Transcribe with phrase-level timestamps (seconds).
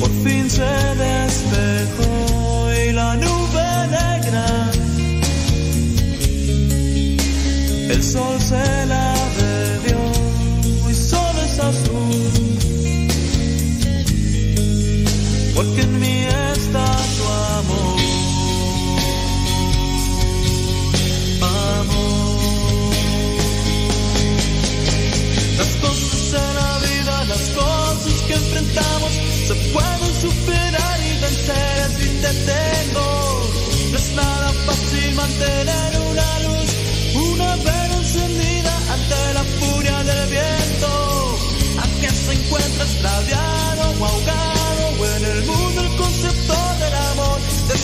[0.00, 0.72] Por fin se
[1.06, 3.68] despejó y la nube
[3.98, 4.46] negra.
[7.94, 9.01] El sol se la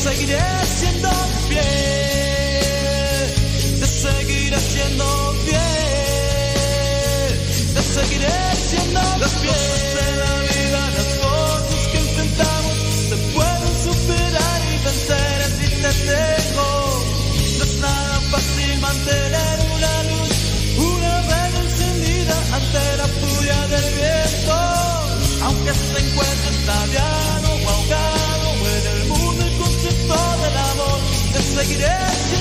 [0.09, 1.11] seguiré siendo
[1.49, 1.65] fiel,
[3.81, 5.05] te seguiré siendo
[5.45, 7.33] fiel,
[7.75, 8.37] te seguiré
[8.69, 9.21] siendo fiel.
[9.21, 12.77] Las cosas de la vida, las cosas que intentamos,
[13.09, 16.69] se pueden superar y vencer, así te dejo.
[17.59, 20.37] No es nada fácil mantener una luz,
[20.95, 24.57] una vela encendida ante la furia del viento,
[25.45, 26.79] aunque se encuentre esta
[31.71, 32.38] it up.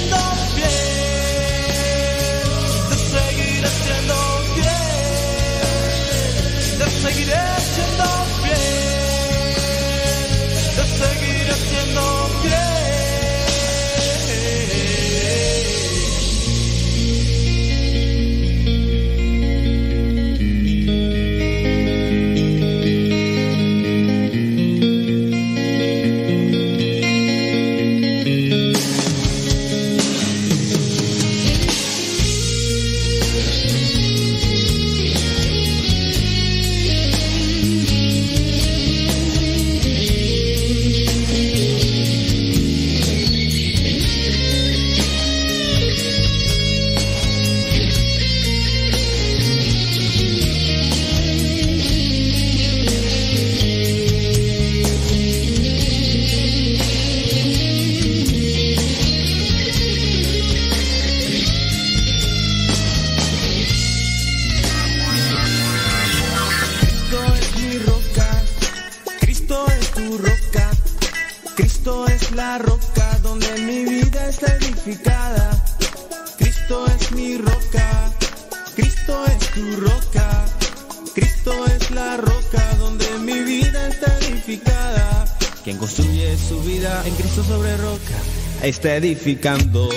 [88.68, 89.90] está edificando.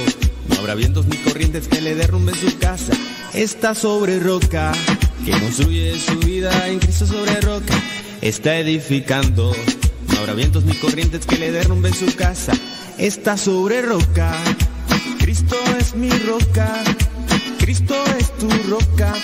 [0.48, 2.92] No habrá vientos ni corrientes que le derrumben su casa.
[3.34, 4.72] Está sobre roca,
[5.24, 7.74] que construye su vida en Cristo sobre roca.
[8.22, 9.54] Está edificando.
[10.12, 12.52] No habrá vientos ni corrientes que le derrumben su casa.
[12.98, 14.32] Está sobre roca.
[15.18, 16.84] Cristo es mi roca.
[17.58, 19.14] Cristo es tu roca.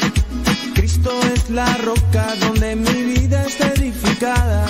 [0.75, 4.66] Cristo es la roca donde mi vida está edificada.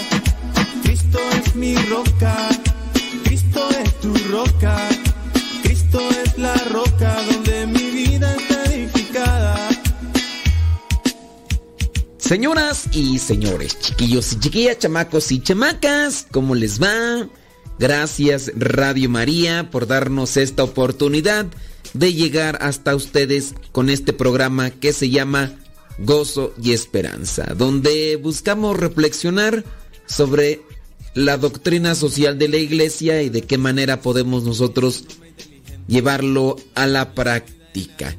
[0.82, 2.49] Cristo es mi roca.
[4.31, 4.88] Roca.
[5.62, 9.69] Cristo es la roca donde mi vida está edificada.
[12.19, 17.29] Señoras y señores, chiquillos y chiquillas, chamacos y chamacas, ¿cómo les va?
[17.79, 21.47] Gracias Radio María por darnos esta oportunidad
[21.93, 25.52] de llegar hasta ustedes con este programa que se llama
[25.99, 29.64] Gozo y Esperanza, donde buscamos reflexionar
[30.06, 30.62] sobre
[31.16, 35.04] la doctrina social de la iglesia y de qué manera podemos nosotros
[35.88, 38.14] llevarlo a la práctica.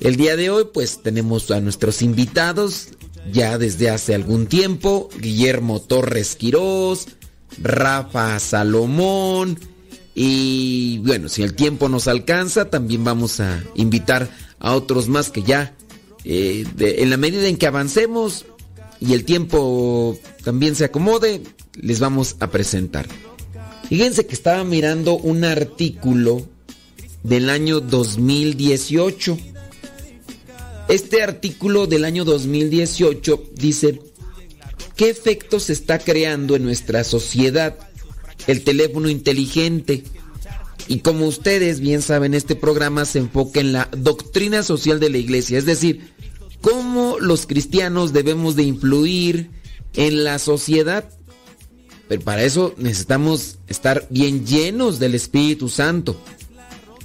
[0.00, 2.88] El día de hoy pues tenemos a nuestros invitados
[3.32, 7.06] ya desde hace algún tiempo, Guillermo Torres Quirós,
[7.62, 9.56] Rafa Salomón
[10.16, 15.44] y bueno, si el tiempo nos alcanza también vamos a invitar a otros más que
[15.44, 15.76] ya
[16.24, 18.44] eh, en la medida en que avancemos
[19.00, 21.42] y el tiempo también se acomode,
[21.74, 23.08] les vamos a presentar.
[23.88, 26.46] Fíjense que estaba mirando un artículo
[27.22, 29.38] del año 2018.
[30.88, 34.00] Este artículo del año 2018 dice,
[34.96, 37.76] ¿qué efectos se está creando en nuestra sociedad
[38.46, 40.04] el teléfono inteligente?
[40.88, 45.18] Y como ustedes bien saben, este programa se enfoca en la doctrina social de la
[45.18, 46.12] iglesia, es decir,
[46.60, 49.50] cómo los cristianos debemos de influir
[49.94, 51.04] en la sociedad.
[52.08, 56.20] Pero para eso necesitamos estar bien llenos del Espíritu Santo,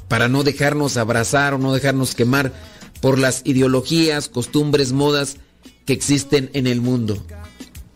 [0.07, 2.53] para no dejarnos abrazar o no dejarnos quemar
[3.01, 5.37] por las ideologías, costumbres, modas
[5.85, 7.23] que existen en el mundo.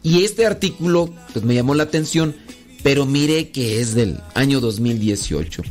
[0.03, 2.35] Y este artículo pues me llamó la atención
[2.83, 5.63] pero mire que es del año 2018.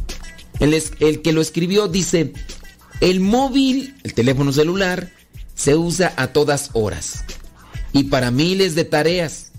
[0.60, 2.32] El, el que lo escribió dice,
[3.00, 5.12] el móvil, el teléfono celular,
[5.58, 7.24] se usa a todas horas
[7.92, 9.50] y para miles de tareas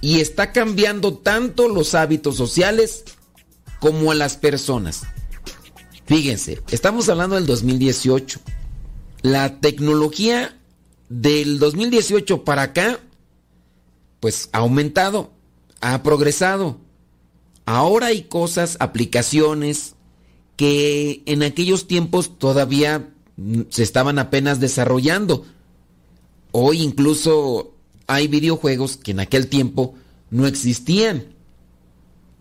[0.00, 3.04] y está cambiando tanto los hábitos sociales
[3.78, 5.02] como a las personas.
[6.06, 8.40] Fíjense, estamos hablando del 2018.
[9.20, 10.58] La tecnología
[11.10, 13.00] del 2018 para acá,
[14.20, 15.36] pues ha aumentado
[15.80, 16.78] ha progresado.
[17.64, 19.94] Ahora hay cosas, aplicaciones
[20.56, 23.12] que en aquellos tiempos todavía
[23.68, 25.44] se estaban apenas desarrollando.
[26.52, 27.74] Hoy incluso
[28.06, 29.94] hay videojuegos que en aquel tiempo
[30.30, 31.34] no existían.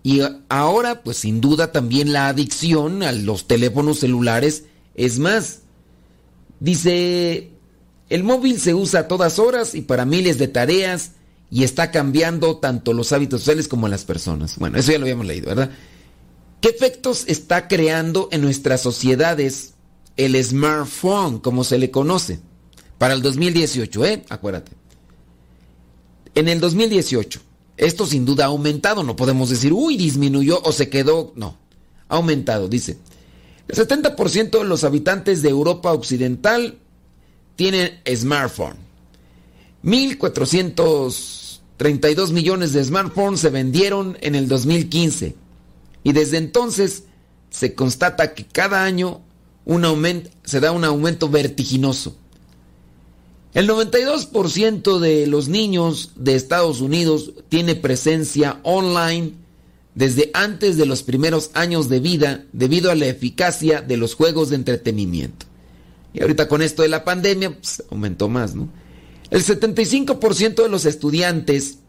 [0.03, 5.61] Y ahora, pues sin duda también la adicción a los teléfonos celulares es más.
[6.59, 7.51] Dice,
[8.09, 11.11] el móvil se usa a todas horas y para miles de tareas
[11.49, 14.57] y está cambiando tanto los hábitos sociales como las personas.
[14.57, 15.71] Bueno, eso ya lo habíamos leído, ¿verdad?
[16.61, 19.74] ¿Qué efectos está creando en nuestras sociedades
[20.17, 22.39] el smartphone, como se le conoce?
[22.97, 24.25] Para el 2018, ¿eh?
[24.29, 24.71] Acuérdate.
[26.33, 27.39] En el 2018,
[27.77, 31.57] esto sin duda ha aumentado, no podemos decir, uy, disminuyó o se quedó, no,
[32.07, 32.97] ha aumentado, dice.
[33.67, 36.77] El 70% de los habitantes de Europa Occidental
[37.55, 38.75] tienen smartphone.
[39.83, 45.35] 1.432 millones de smartphones se vendieron en el 2015
[46.03, 47.05] y desde entonces
[47.49, 49.21] se constata que cada año
[49.65, 52.15] un aumento, se da un aumento vertiginoso.
[53.53, 59.33] El 92% de los niños de Estados Unidos tiene presencia online
[59.95, 64.49] desde antes de los primeros años de vida debido a la eficacia de los juegos
[64.49, 65.45] de entretenimiento.
[66.13, 68.69] Y ahorita con esto de la pandemia, pues, aumentó más, ¿no?
[69.31, 71.79] El 75% de los estudiantes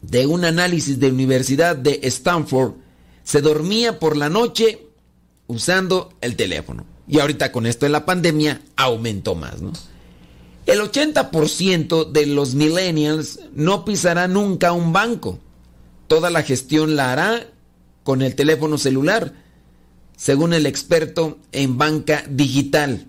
[0.00, 2.74] de un análisis de Universidad de Stanford
[3.24, 4.86] se dormía por la noche
[5.46, 6.93] usando el teléfono.
[7.06, 9.72] Y ahorita con esto de la pandemia aumentó más, ¿no?
[10.66, 15.38] El 80% de los millennials no pisará nunca un banco.
[16.08, 17.46] Toda la gestión la hará
[18.02, 19.34] con el teléfono celular,
[20.16, 23.06] según el experto en banca digital.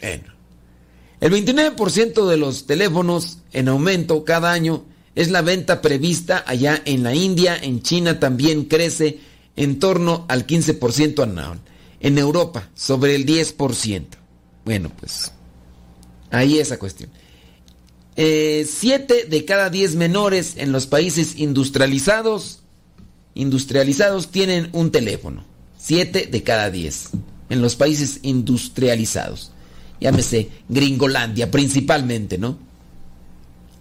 [0.00, 0.32] Bueno,
[1.20, 4.84] el 29% de los teléfonos en aumento cada año
[5.14, 9.20] es la venta prevista allá en la India, en China también crece
[9.56, 11.60] en torno al 15% anual.
[12.02, 14.04] En Europa, sobre el 10%.
[14.66, 15.32] Bueno, pues
[16.30, 17.08] ahí esa cuestión.
[18.16, 22.60] Eh, siete de cada diez menores en los países industrializados,
[23.34, 25.44] industrializados tienen un teléfono.
[25.78, 27.08] Siete de cada diez
[27.48, 29.52] en los países industrializados
[30.02, 32.58] llámese Gringolandia principalmente, ¿no?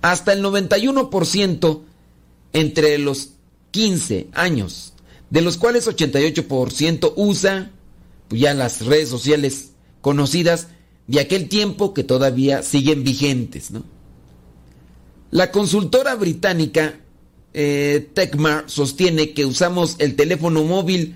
[0.01, 1.81] Hasta el 91%
[2.53, 3.31] entre los
[3.71, 4.93] 15 años,
[5.29, 7.71] de los cuales 88% usa
[8.35, 9.71] ya las redes sociales
[10.01, 10.67] conocidas
[11.07, 13.71] de aquel tiempo que todavía siguen vigentes.
[13.71, 13.83] ¿no?
[15.31, 16.99] La consultora británica
[17.53, 21.15] eh, Tecmar sostiene que usamos el teléfono móvil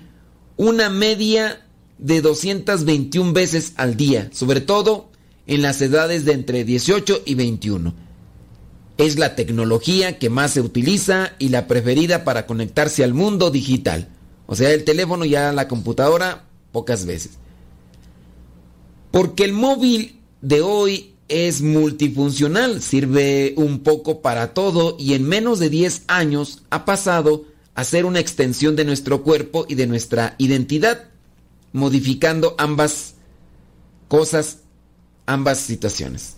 [0.56, 1.66] una media
[1.98, 5.10] de 221 veces al día, sobre todo
[5.46, 7.94] en las edades de entre 18 y 21.
[8.98, 14.08] Es la tecnología que más se utiliza y la preferida para conectarse al mundo digital.
[14.46, 16.45] O sea, el teléfono ya la computadora
[16.76, 17.38] pocas veces.
[19.10, 25.58] Porque el móvil de hoy es multifuncional, sirve un poco para todo y en menos
[25.58, 30.34] de 10 años ha pasado a ser una extensión de nuestro cuerpo y de nuestra
[30.36, 31.04] identidad,
[31.72, 33.14] modificando ambas
[34.08, 34.58] cosas,
[35.24, 36.36] ambas situaciones.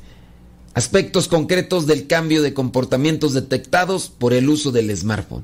[0.73, 5.43] Aspectos concretos del cambio de comportamientos detectados por el uso del smartphone.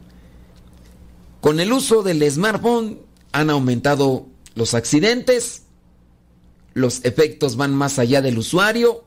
[1.41, 3.01] Con el uso del smartphone
[3.33, 5.63] han aumentado los accidentes,
[6.75, 9.05] los efectos van más allá del usuario,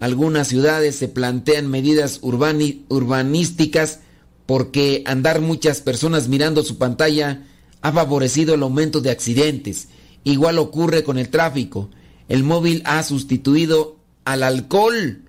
[0.00, 4.00] algunas ciudades se plantean medidas urbanísticas
[4.46, 7.46] porque andar muchas personas mirando su pantalla
[7.82, 9.88] ha favorecido el aumento de accidentes.
[10.24, 11.88] Igual ocurre con el tráfico.
[12.28, 15.22] El móvil ha sustituido al alcohol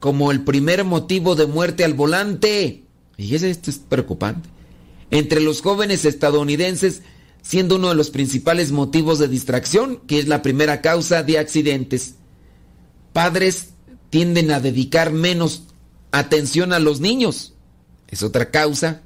[0.00, 2.82] como el primer motivo de muerte al volante.
[3.16, 4.48] Y esto es preocupante.
[5.12, 7.02] Entre los jóvenes estadounidenses,
[7.42, 12.14] siendo uno de los principales motivos de distracción, que es la primera causa de accidentes.
[13.12, 13.70] Padres
[14.10, 15.64] tienden a dedicar menos
[16.12, 17.54] atención a los niños.
[18.08, 19.02] Es otra causa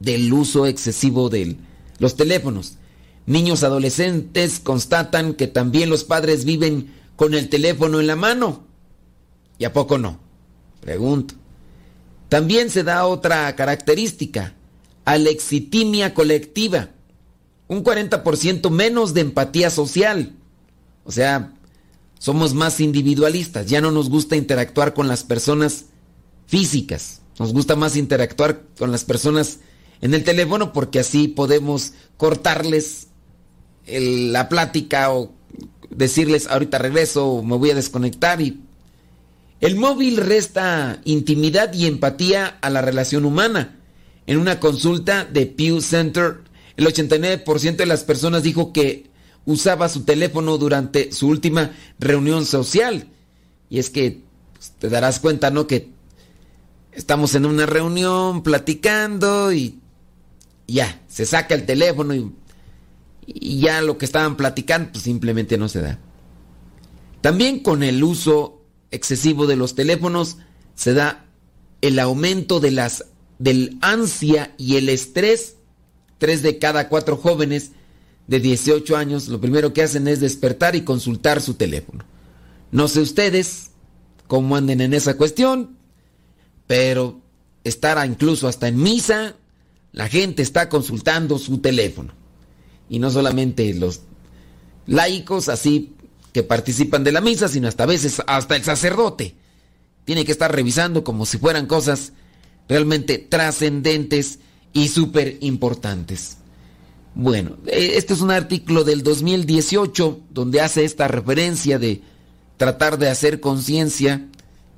[0.00, 1.56] del uso excesivo de
[1.98, 2.76] los teléfonos.
[3.26, 8.64] Niños adolescentes constatan que también los padres viven con el teléfono en la mano.
[9.58, 10.20] ¿Y a poco no?
[10.80, 11.34] Pregunto.
[12.28, 14.54] También se da otra característica,
[15.04, 16.90] alexitimia colectiva.
[17.68, 20.34] Un 40% menos de empatía social.
[21.04, 21.52] O sea,
[22.18, 25.86] somos más individualistas, ya no nos gusta interactuar con las personas
[26.46, 29.58] físicas, nos gusta más interactuar con las personas
[30.00, 33.08] en el teléfono porque así podemos cortarles
[33.86, 35.32] la plática o
[35.90, 38.60] decirles ahorita regreso o me voy a desconectar y
[39.60, 43.78] el móvil resta intimidad y empatía a la relación humana.
[44.26, 46.40] En una consulta de Pew Center,
[46.76, 49.10] el 89% de las personas dijo que
[49.44, 53.08] usaba su teléfono durante su última reunión social.
[53.70, 54.20] Y es que
[54.54, 55.66] pues, te darás cuenta, ¿no?
[55.66, 55.90] Que
[56.92, 59.78] estamos en una reunión platicando y
[60.66, 62.32] ya, se saca el teléfono y,
[63.26, 65.98] y ya lo que estaban platicando pues simplemente no se da.
[67.20, 70.38] También con el uso excesivo de los teléfonos
[70.74, 71.24] se da
[71.80, 73.06] el aumento de las
[73.38, 75.55] del ansia y el estrés.
[76.18, 77.72] Tres de cada cuatro jóvenes
[78.26, 82.04] de 18 años lo primero que hacen es despertar y consultar su teléfono.
[82.70, 83.70] No sé ustedes
[84.26, 85.76] cómo anden en esa cuestión,
[86.66, 87.20] pero
[87.64, 89.36] estar incluso hasta en misa,
[89.92, 92.12] la gente está consultando su teléfono.
[92.88, 94.00] Y no solamente los
[94.86, 95.94] laicos así
[96.32, 99.34] que participan de la misa, sino hasta veces hasta el sacerdote.
[100.04, 102.12] Tiene que estar revisando como si fueran cosas
[102.68, 104.38] realmente trascendentes
[104.76, 106.36] y súper importantes.
[107.14, 112.02] Bueno, eh, este es un artículo del 2018 donde hace esta referencia de
[112.58, 114.28] tratar de hacer conciencia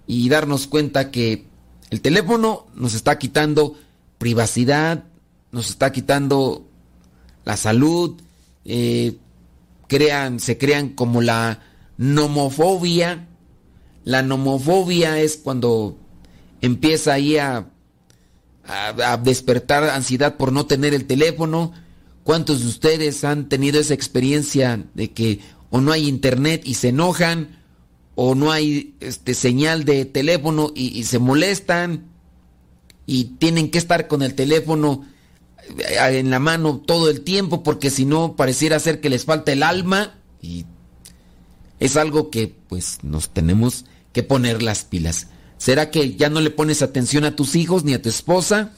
[0.06, 1.46] y darnos cuenta que
[1.90, 3.74] el teléfono nos está quitando
[4.18, 5.02] privacidad,
[5.50, 6.64] nos está quitando
[7.44, 8.20] la salud,
[8.64, 9.16] eh,
[9.88, 11.60] crean, se crean como la
[11.96, 13.26] nomofobia.
[14.04, 15.96] La nomofobia es cuando
[16.60, 17.66] empieza ahí a,
[18.68, 21.72] a despertar ansiedad por no tener el teléfono
[22.28, 26.88] ¿Cuántos de ustedes han tenido esa experiencia de que o no hay internet y se
[26.88, 27.62] enojan,
[28.16, 32.04] o no hay este, señal de teléfono y, se molestan,
[33.06, 35.06] y tienen que estar con el teléfono
[35.78, 39.50] eh, en la mano todo el tiempo porque si no pareciera ser que les falta
[39.52, 40.66] el alma y
[41.80, 45.28] es algo que pues nos tenemos que poner las pilas.
[45.58, 48.72] ¿Será que ya no le pones atención a tus hijos ni a tu esposa?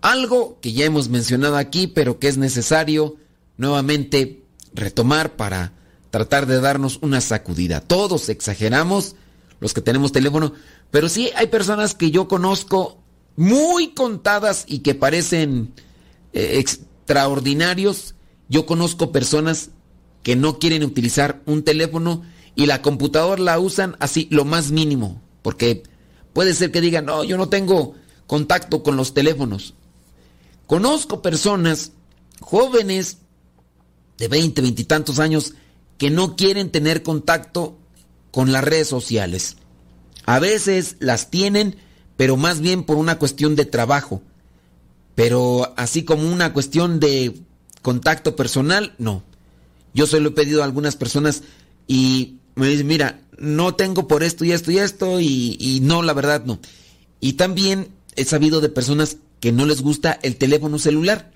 [0.00, 3.16] Algo que ya hemos mencionado aquí, pero que es necesario
[3.56, 4.42] nuevamente
[4.74, 5.72] retomar para
[6.10, 7.80] tratar de darnos una sacudida.
[7.80, 9.16] Todos exageramos,
[9.60, 10.52] los que tenemos teléfono,
[10.90, 12.98] pero sí hay personas que yo conozco
[13.36, 15.72] muy contadas y que parecen
[16.32, 18.14] eh, extraordinarios.
[18.48, 19.70] Yo conozco personas
[20.22, 22.22] que no quieren utilizar un teléfono
[22.54, 25.84] y la computadora la usan así lo más mínimo, porque
[26.32, 27.94] puede ser que digan, no, yo no tengo
[28.26, 29.74] contacto con los teléfonos
[30.66, 31.92] Conozco personas
[32.40, 33.18] jóvenes
[34.18, 35.54] de 20, 20 y tantos años
[35.98, 37.78] que no quieren tener contacto
[38.32, 39.56] con las redes sociales.
[40.24, 41.76] A veces las tienen,
[42.16, 44.20] pero más bien por una cuestión de trabajo.
[45.14, 47.40] Pero así como una cuestión de
[47.82, 49.22] contacto personal, no.
[49.94, 51.44] Yo se lo he pedido a algunas personas
[51.86, 56.02] y me dicen, mira, no tengo por esto y esto y esto y, y no,
[56.02, 56.58] la verdad no.
[57.20, 61.32] Y también he sabido de personas que no les gusta el teléfono celular.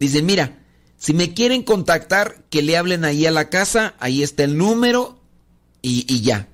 [0.00, 0.58] Dicen, mira,
[0.98, 5.18] si me quieren contactar, que le hablen ahí a la casa, ahí está el número
[5.80, 6.48] y, y ya.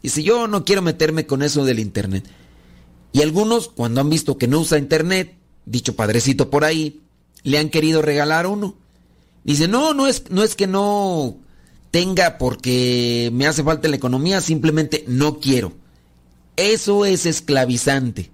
[0.00, 2.24] Y si yo no quiero meterme con eso del internet.
[3.12, 7.00] Y algunos, cuando han visto que no usa internet, dicho padrecito por ahí,
[7.42, 8.76] le han querido regalar uno.
[9.42, 11.38] Dice, no, no es, no es que no
[11.90, 15.72] tenga porque me hace falta la economía, simplemente no quiero.
[16.56, 18.30] Eso es esclavizante.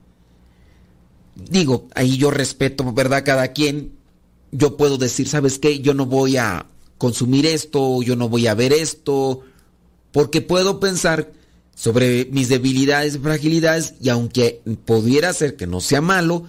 [1.35, 3.25] Digo, ahí yo respeto, ¿verdad?
[3.25, 3.93] Cada quien.
[4.51, 5.81] Yo puedo decir, ¿sabes qué?
[5.81, 6.67] Yo no voy a
[6.99, 9.41] consumir esto, yo no voy a ver esto,
[10.13, 11.33] porque puedo pensar
[11.75, 16.47] sobre mis debilidades y fragilidades y aunque pudiera ser que no sea malo,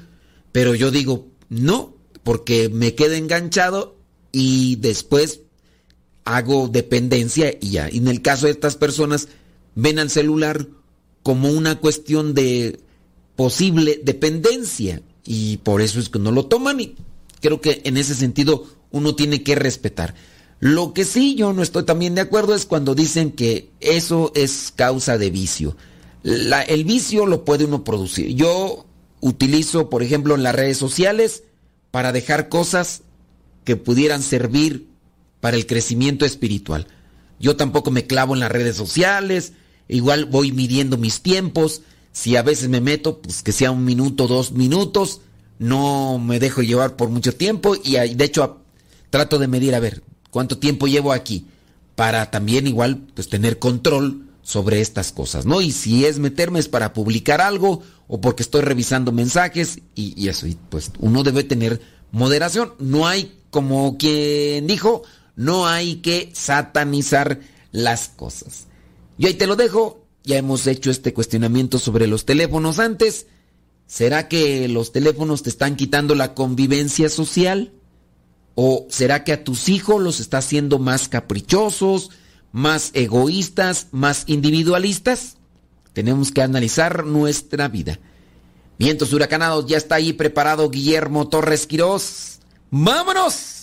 [0.51, 3.95] pero yo digo, no, porque me quedo enganchado
[4.31, 5.39] y después
[6.25, 7.89] hago dependencia y ya.
[7.91, 9.27] Y en el caso de estas personas,
[9.75, 10.67] ven al celular
[11.21, 12.79] como una cuestión de
[13.35, 16.95] posible dependencia y por eso es que no lo toman y
[17.41, 20.15] creo que en ese sentido uno tiene que respetar.
[20.59, 24.71] Lo que sí yo no estoy también de acuerdo es cuando dicen que eso es
[24.75, 25.75] causa de vicio.
[26.23, 28.33] el vicio lo puede uno producir.
[28.35, 28.85] Yo
[29.19, 31.43] utilizo, por ejemplo, en las redes sociales
[31.91, 33.01] para dejar cosas
[33.65, 34.87] que pudieran servir
[35.43, 36.87] para el crecimiento espiritual.
[37.37, 39.51] Yo tampoco me clavo en las redes sociales,
[39.89, 41.81] igual voy midiendo mis tiempos.
[42.13, 45.19] Si a veces me meto, pues que sea un minuto, dos minutos,
[45.59, 48.61] no me dejo llevar por mucho tiempo y de hecho
[49.09, 50.01] trato de medir a ver
[50.31, 51.45] cuánto tiempo llevo aquí
[51.95, 55.59] para también igual pues tener control sobre estas cosas, ¿no?
[55.59, 60.29] Y si es meterme es para publicar algo o porque estoy revisando mensajes y, y
[60.29, 61.81] eso, y pues uno debe tener
[62.13, 62.75] moderación.
[62.79, 65.03] No hay, como quien dijo,
[65.35, 67.39] no hay que satanizar
[67.71, 68.67] las cosas.
[69.17, 73.27] Yo ahí te lo dejo, ya hemos hecho este cuestionamiento sobre los teléfonos antes.
[73.87, 77.73] ¿Será que los teléfonos te están quitando la convivencia social?
[78.55, 82.11] ¿O será que a tus hijos los está haciendo más caprichosos,
[82.51, 85.37] más egoístas, más individualistas?
[85.93, 87.99] Tenemos que analizar nuestra vida.
[88.79, 92.39] Vientos huracanados, ya está ahí preparado Guillermo Torres Quirós.
[92.71, 93.62] ¡Vámonos!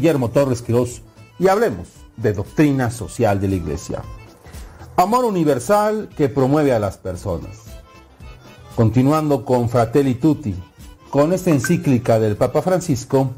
[0.00, 1.02] Guillermo Torres Quirós
[1.38, 4.02] y hablemos de doctrina social de la Iglesia.
[4.96, 7.64] Amor universal que promueve a las personas.
[8.76, 10.54] Continuando con Fratelli Tutti,
[11.10, 13.32] con esta encíclica del Papa Francisco,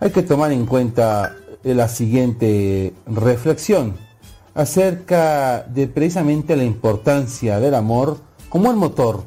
[0.00, 3.94] hay que tomar en cuenta la siguiente reflexión
[4.54, 9.24] acerca de precisamente la importancia del amor como el motor,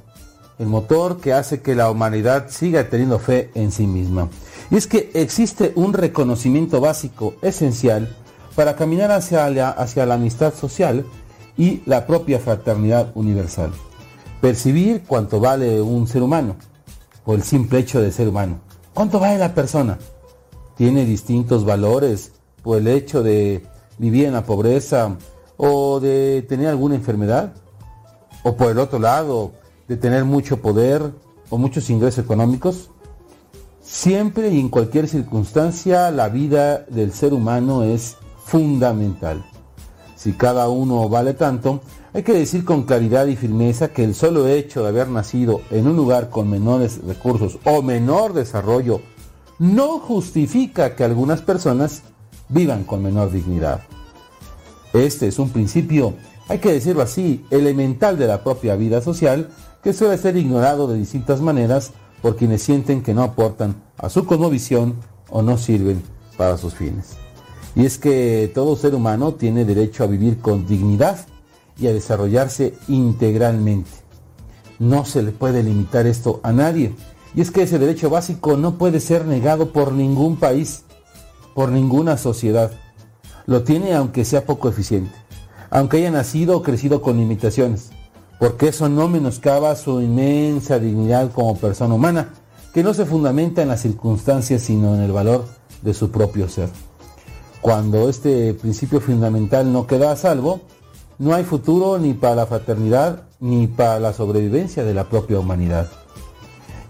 [0.58, 4.30] el motor que hace que la humanidad siga teniendo fe en sí misma.
[4.72, 8.16] Y es que existe un reconocimiento básico esencial
[8.56, 11.06] para caminar hacia la, hacia la amistad social
[11.58, 13.72] y la propia fraternidad universal.
[14.42, 16.56] Percibir cuánto vale un ser humano,
[17.26, 18.60] o el simple hecho de ser humano.
[18.94, 19.98] ¿Cuánto vale la persona?
[20.80, 22.32] ¿Tiene distintos valores
[22.64, 23.66] por el hecho de
[23.98, 25.18] vivir en la pobreza
[25.58, 27.52] o de tener alguna enfermedad?
[28.44, 29.52] ¿O por el otro lado,
[29.90, 31.12] de tener mucho poder
[31.50, 32.92] o muchos ingresos económicos?
[33.82, 38.16] Siempre y en cualquier circunstancia la vida del ser humano es
[38.46, 39.44] fundamental.
[40.16, 44.48] Si cada uno vale tanto, Hay que decir con claridad y firmeza que el solo
[44.48, 49.02] hecho de haber nacido en un lugar con menores recursos o menor desarrollo
[49.60, 52.02] no justifica que algunas personas
[52.48, 53.82] vivan con menor dignidad.
[54.94, 56.16] Este es un principio,
[56.48, 59.50] hay que decirlo así, elemental de la propia vida social
[59.84, 61.92] que suele ser ignorado de distintas maneras
[62.22, 64.96] por quienes sienten que no aportan a su cosmovisión
[65.30, 66.02] o no sirven
[66.38, 67.18] para sus fines.
[67.76, 71.28] Y es que todo ser humano tiene derecho a vivir con dignidad
[71.78, 73.92] y a desarrollarse integralmente.
[74.80, 76.94] No se le puede limitar esto a nadie.
[77.36, 80.84] Y es que ese derecho básico no puede ser negado por ningún país,
[81.54, 82.72] por ninguna sociedad.
[83.46, 85.14] Lo tiene aunque sea poco eficiente,
[85.70, 87.90] aunque haya nacido o crecido con limitaciones,
[88.40, 92.34] porque eso no menoscaba su inmensa dignidad como persona humana,
[92.74, 95.46] que no se fundamenta en las circunstancias sino en el valor
[95.82, 96.70] de su propio ser.
[97.62, 100.62] Cuando este principio fundamental no queda a salvo,
[101.18, 105.90] no hay futuro ni para la fraternidad ni para la sobrevivencia de la propia humanidad.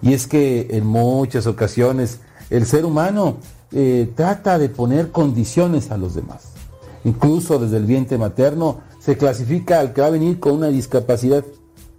[0.02, 3.38] Y es que en muchas ocasiones el ser humano
[3.72, 6.54] eh, trata de poner condiciones a los demás.
[7.04, 11.44] Incluso desde el vientre materno se clasifica al que va a venir con una discapacidad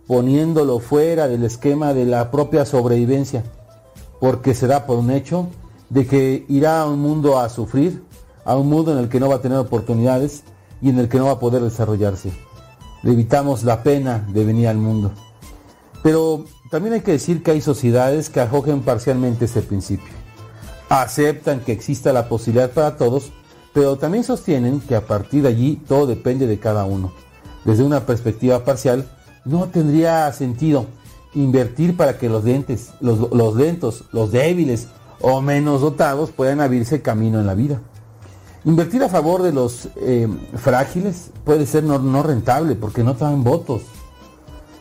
[0.06, 3.44] poniéndolo fuera del esquema de la propia sobrevivencia,
[4.18, 5.46] porque se da por un hecho
[5.88, 8.02] de que irá a un mundo a sufrir,
[8.44, 10.42] a un mundo en el que no va a tener oportunidades
[10.82, 12.32] y en el que no va a poder desarrollarse.
[13.02, 15.12] Le evitamos la pena de venir al mundo.
[16.02, 20.12] Pero también hay que decir que hay sociedades que acogen parcialmente ese principio.
[20.88, 23.32] Aceptan que exista la posibilidad para todos,
[23.72, 27.12] pero también sostienen que a partir de allí todo depende de cada uno.
[27.64, 29.08] Desde una perspectiva parcial,
[29.44, 30.86] no tendría sentido
[31.34, 34.88] invertir para que los dientes, los, los lentos, los débiles
[35.20, 37.80] o menos dotados puedan abrirse camino en la vida.
[38.64, 43.82] Invertir a favor de los eh, frágiles puede ser no, rentable porque no traen votos,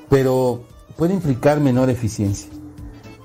[0.09, 0.63] pero
[0.99, 2.49] puede implicar menor eficiencia.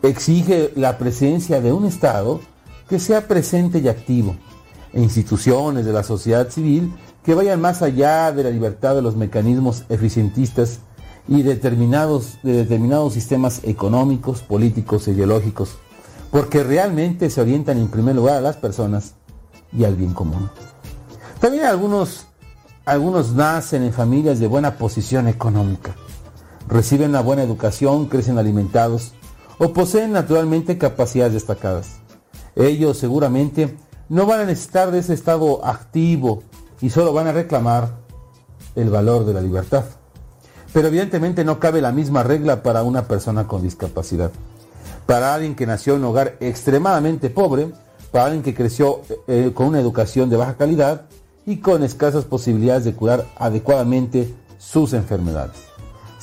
[0.04, 2.40] Exige la presencia de un Estado
[2.88, 4.36] que sea presente y activo,
[4.92, 9.16] e instituciones de la sociedad civil que vayan más allá de la libertad de los
[9.16, 10.78] mecanismos eficientistas
[11.26, 15.76] y determinados, de determinados sistemas económicos, políticos ideológicos,
[16.30, 19.14] porque realmente se orientan en primer lugar a las personas
[19.76, 20.48] y al bien común.
[21.40, 22.26] También algunos,
[22.84, 25.96] algunos nacen en familias de buena posición económica,
[26.68, 29.12] reciben una buena educación, crecen alimentados
[29.58, 31.96] o poseen naturalmente capacidades destacadas.
[32.56, 33.76] Ellos seguramente
[34.08, 36.42] no van a necesitar de ese estado activo
[36.80, 37.88] y solo van a reclamar
[38.74, 39.84] el valor de la libertad.
[40.72, 44.30] Pero evidentemente no cabe la misma regla para una persona con discapacidad.
[45.06, 47.72] Para alguien que nació en un hogar extremadamente pobre,
[48.10, 51.02] para alguien que creció eh, con una educación de baja calidad
[51.46, 55.73] y con escasas posibilidades de curar adecuadamente sus enfermedades.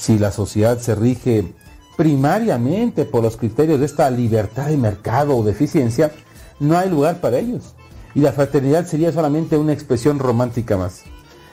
[0.01, 1.53] Si la sociedad se rige
[1.95, 6.11] primariamente por los criterios de esta libertad de mercado o de eficiencia,
[6.59, 7.75] no hay lugar para ellos.
[8.15, 11.03] Y la fraternidad sería solamente una expresión romántica más.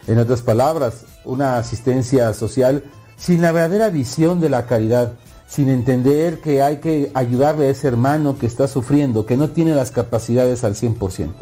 [0.06, 2.84] En otras palabras, una asistencia social
[3.18, 5.12] sin la verdadera visión de la caridad
[5.46, 9.74] sin entender que hay que ayudarle a ese hermano que está sufriendo, que no tiene
[9.74, 11.34] las capacidades al 100%,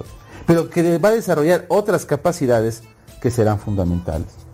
[0.44, 2.82] pero que va a desarrollar otras capacidades
[3.22, 4.45] que serán fundamentales.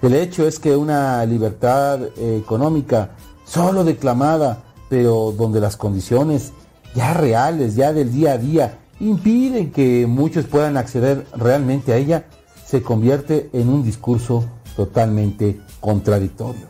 [0.00, 3.10] El hecho es que una libertad económica
[3.44, 6.52] solo declamada, pero donde las condiciones
[6.94, 12.26] ya reales, ya del día a día, impiden que muchos puedan acceder realmente a ella,
[12.64, 14.44] se convierte en un discurso
[14.76, 16.66] totalmente contradictorio.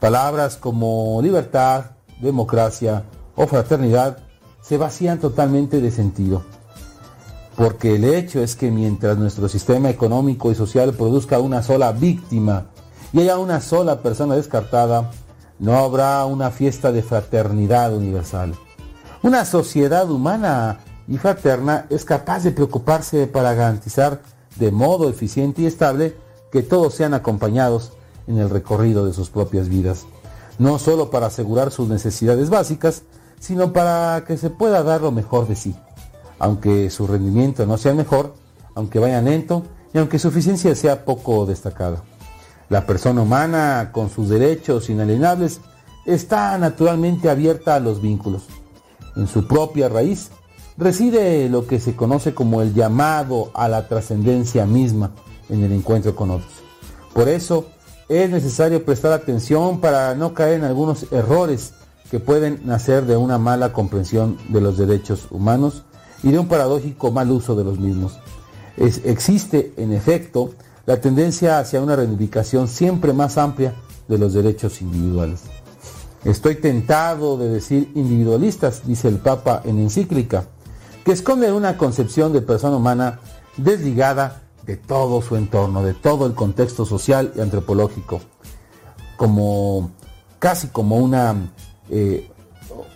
[0.00, 3.04] Palabras como libertad, democracia
[3.36, 4.18] o fraternidad
[4.62, 6.42] se vacían totalmente de sentido.
[7.56, 12.66] Porque el hecho es que mientras nuestro sistema económico y social produzca una sola víctima
[13.12, 15.10] y haya una sola persona descartada,
[15.58, 18.54] no habrá una fiesta de fraternidad universal.
[19.22, 24.20] Una sociedad humana y fraterna es capaz de preocuparse para garantizar
[24.56, 26.16] de modo eficiente y estable
[26.50, 27.92] que todos sean acompañados
[28.26, 30.06] en el recorrido de sus propias vidas,
[30.58, 33.02] no solo para asegurar sus necesidades básicas,
[33.38, 35.74] sino para que se pueda dar lo mejor de sí,
[36.44, 38.34] aunque su rendimiento no sea mejor,
[38.74, 39.62] aunque vaya lento
[39.94, 42.02] y aunque su eficiencia sea poco destacada.
[42.68, 45.62] La persona humana, con sus derechos inalienables,
[46.04, 48.42] está naturalmente abierta a los vínculos.
[49.16, 50.32] En su propia raíz
[50.76, 55.12] reside lo que se conoce como el llamado a la trascendencia misma
[55.48, 56.52] en el encuentro con otros.
[57.14, 57.68] Por eso,
[58.10, 61.72] es necesario prestar atención para no caer en algunos errores
[62.10, 65.84] que pueden nacer de una mala comprensión de los derechos humanos
[66.24, 68.18] y de un paradójico mal uso de los mismos.
[68.76, 70.50] existe, en efecto,
[70.86, 73.74] la tendencia hacia una reivindicación siempre más amplia
[74.08, 75.42] de los derechos individuales.
[76.24, 80.46] Estoy tentado de decir individualistas, dice el Papa en encíclica,
[81.04, 83.20] que esconde una concepción de persona humana
[83.58, 88.22] desligada de todo su entorno, de todo el contexto social y antropológico,
[89.18, 89.90] como
[90.38, 91.52] casi como una,
[91.90, 92.30] eh,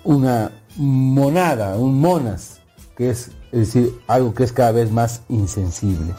[0.05, 2.58] una monada, un monas,
[2.99, 6.15] que es, decir, algo que es cada vez más insensible.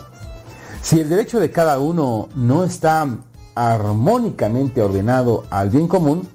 [0.81, 3.05] Si el derecho de cada uno no está
[3.53, 6.25] armónicamente ordenado al bien común,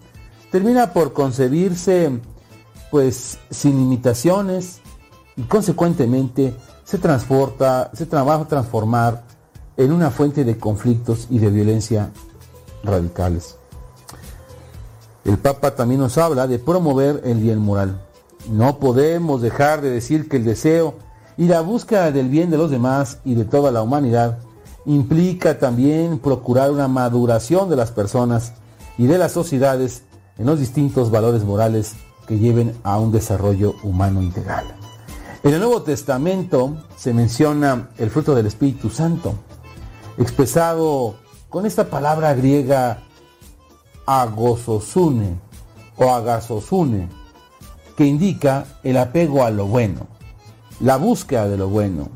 [0.53, 2.21] termina por concebirse
[2.91, 4.81] pues sin limitaciones
[5.35, 6.55] y consecuentemente
[6.85, 9.25] se transporta, se trabaja a transformar
[9.79, 12.11] en una fuente de conflictos y de violencia
[12.83, 13.57] radicales.
[15.25, 18.04] El Papa también nos habla de promover el bien moral.
[18.49, 20.95] No podemos dejar de decir que el deseo
[21.37, 24.39] y la búsqueda del bien de los demás y de toda la humanidad
[24.87, 28.53] implica también procurar una maduración de las personas
[28.99, 30.03] y de las sociedades
[30.39, 31.95] en los distintos valores morales
[32.27, 34.65] que lleven a un desarrollo humano integral.
[35.43, 39.35] En el Nuevo Testamento se menciona el fruto del Espíritu Santo,
[40.17, 41.17] expresado
[41.49, 43.03] con esta palabra griega
[44.07, 45.39] agososune
[45.97, 47.09] o agasosune,
[47.97, 50.07] que indica el apego a lo bueno,
[50.81, 52.09] la búsqueda de lo bueno.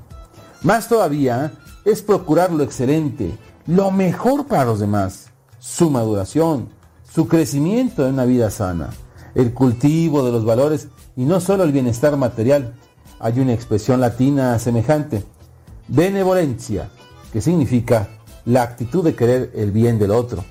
[0.63, 1.53] Más todavía
[1.85, 3.37] es procurar lo excelente,
[3.67, 6.69] lo mejor para los demás, su maduración,
[7.13, 8.91] su crecimiento en una vida sana,
[9.35, 12.75] el cultivo de los valores y no solo el bienestar material.
[13.21, 15.25] Hay una expresión latina semejante,
[15.89, 16.91] benevolencia,
[17.33, 18.09] que significa
[18.45, 20.45] la actitud de querer el bien del otro.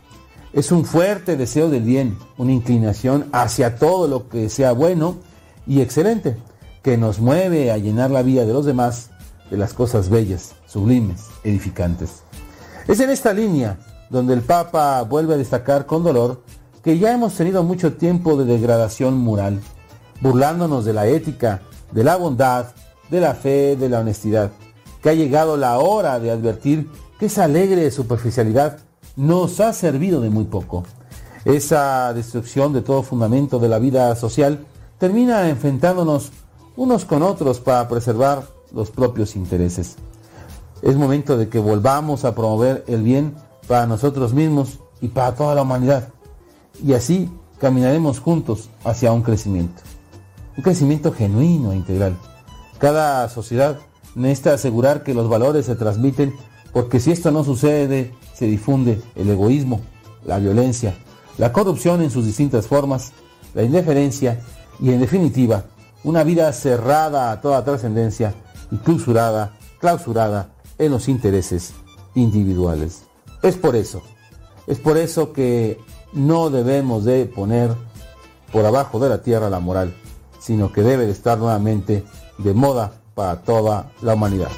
[0.57, 5.17] Es un fuerte deseo del bien, una inclinación hacia todo lo que sea bueno
[5.67, 6.35] y excelente,
[6.81, 9.11] que nos mueve a llenar la vida de los demás
[9.51, 12.23] de las cosas bellas, sublimes, edificantes.
[12.87, 13.77] Es en esta línea
[14.09, 16.41] donde el Papa vuelve a destacar con dolor
[16.83, 19.59] que ya hemos tenido mucho tiempo de degradación moral,
[20.21, 22.69] burlándonos de la ética, de la bondad,
[23.11, 24.49] de la fe, de la honestidad,
[25.03, 26.89] que ha llegado la hora de advertir
[27.19, 28.86] que esa alegre superficialidad
[29.17, 30.85] nos ha servido de muy poco.
[31.43, 34.65] Esa destrucción de todo fundamento de la vida social
[34.99, 36.31] termina enfrentándonos
[36.77, 39.95] unos con otros para preservar los propios intereses.
[40.81, 43.35] Es momento de que volvamos a promover el bien
[43.67, 46.09] para nosotros mismos y para toda la humanidad.
[46.83, 49.81] Y así caminaremos juntos hacia un crecimiento.
[50.55, 52.15] Un crecimiento genuino e integral.
[52.77, 53.79] Cada sociedad
[54.13, 56.35] necesita asegurar que los valores se transmiten
[56.71, 59.81] porque si esto no sucede, se difunde el egoísmo,
[60.25, 60.95] la violencia,
[61.37, 63.13] la corrupción en sus distintas formas,
[63.53, 64.39] la indiferencia
[64.79, 65.65] y en definitiva,
[66.03, 68.35] una vida cerrada a toda trascendencia
[68.71, 71.73] y clausurada, clausurada en los intereses
[72.13, 73.03] individuales.
[73.41, 74.03] Es por eso,
[74.67, 75.79] es por eso que
[76.13, 77.71] no debemos de poner
[78.51, 79.95] por abajo de la tierra la moral,
[80.39, 82.03] sino que debe de estar nuevamente
[82.37, 84.49] de moda para toda la humanidad.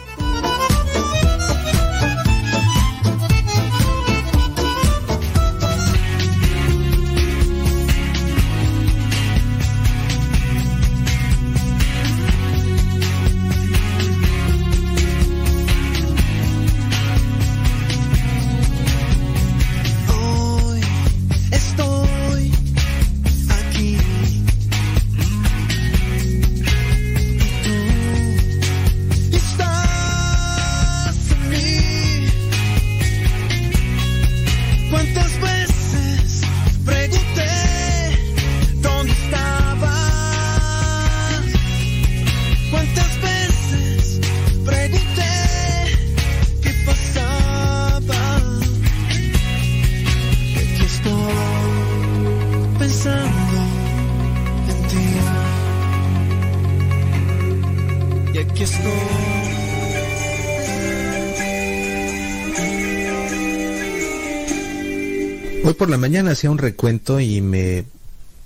[65.99, 67.85] Mañana hacía un recuento y me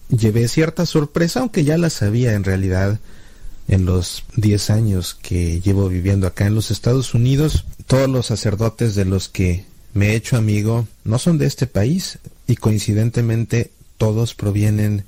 [0.10, 3.00] llevé cierta sorpresa, aunque ya la sabía en realidad
[3.68, 7.66] en los 10 años que llevo viviendo acá en los Estados Unidos.
[7.88, 12.20] Todos los sacerdotes de los que me he hecho amigo no son de este país
[12.48, 15.06] y coincidentemente todos provienen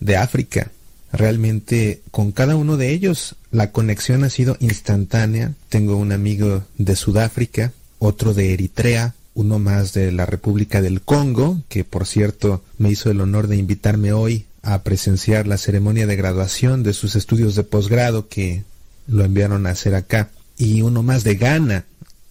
[0.00, 0.70] de África.
[1.12, 5.54] Realmente con cada uno de ellos la conexión ha sido instantánea.
[5.68, 11.62] Tengo un amigo de Sudáfrica, otro de Eritrea, uno más de la República del Congo,
[11.68, 16.16] que por cierto me hizo el honor de invitarme hoy a presenciar la ceremonia de
[16.16, 18.64] graduación de sus estudios de posgrado que
[19.06, 21.86] lo enviaron a hacer acá, y uno más de Ghana,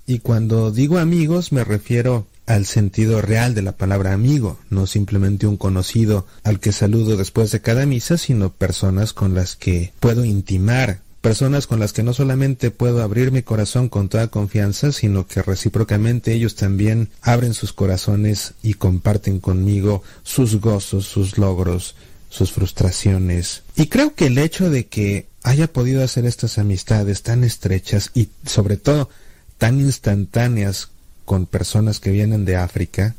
[0.05, 5.45] Y cuando digo amigos me refiero al sentido real de la palabra amigo, no simplemente
[5.45, 10.25] un conocido al que saludo después de cada misa, sino personas con las que puedo
[10.25, 15.27] intimar, personas con las que no solamente puedo abrir mi corazón con toda confianza, sino
[15.27, 21.95] que recíprocamente ellos también abren sus corazones y comparten conmigo sus gozos, sus logros,
[22.29, 23.63] sus frustraciones.
[23.75, 28.29] Y creo que el hecho de que haya podido hacer estas amistades tan estrechas y
[28.45, 29.10] sobre todo
[29.58, 30.89] tan instantáneas
[31.25, 33.15] con personas que vienen de África,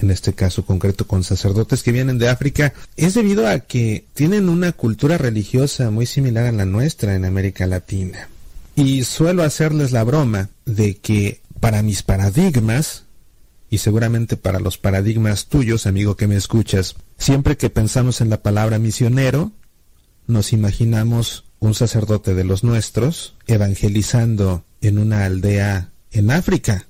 [0.00, 4.48] en este caso concreto con sacerdotes que vienen de África, es debido a que tienen
[4.48, 8.28] una cultura religiosa muy similar a la nuestra en América Latina.
[8.74, 13.04] Y suelo hacerles la broma de que para mis paradigmas,
[13.70, 18.42] y seguramente para los paradigmas tuyos, amigo que me escuchas, siempre que pensamos en la
[18.42, 19.52] palabra misionero,
[20.26, 26.86] nos imaginamos un sacerdote de los nuestros evangelizando en una aldea en África,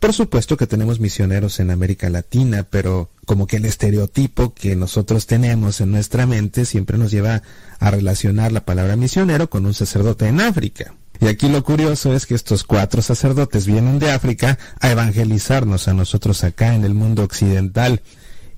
[0.00, 5.26] por supuesto que tenemos misioneros en América Latina, pero como que el estereotipo que nosotros
[5.26, 7.42] tenemos en nuestra mente siempre nos lleva
[7.80, 10.94] a relacionar la palabra misionero con un sacerdote en África.
[11.20, 15.94] Y aquí lo curioso es que estos cuatro sacerdotes vienen de África a evangelizarnos a
[15.94, 18.02] nosotros acá en el mundo occidental.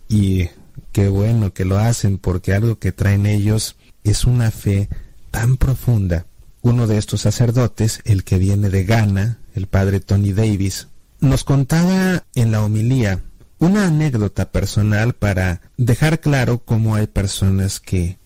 [0.08, 0.48] Y
[0.92, 4.90] qué bueno que lo hacen porque algo que traen ellos es una fe
[5.30, 6.26] tan profunda.
[6.60, 10.88] Uno de estos sacerdotes, el que viene de Ghana, el padre Tony Davis,
[11.20, 13.20] nos contaba en la homilía
[13.58, 18.18] una anécdota personal para dejar claro cómo hay personas que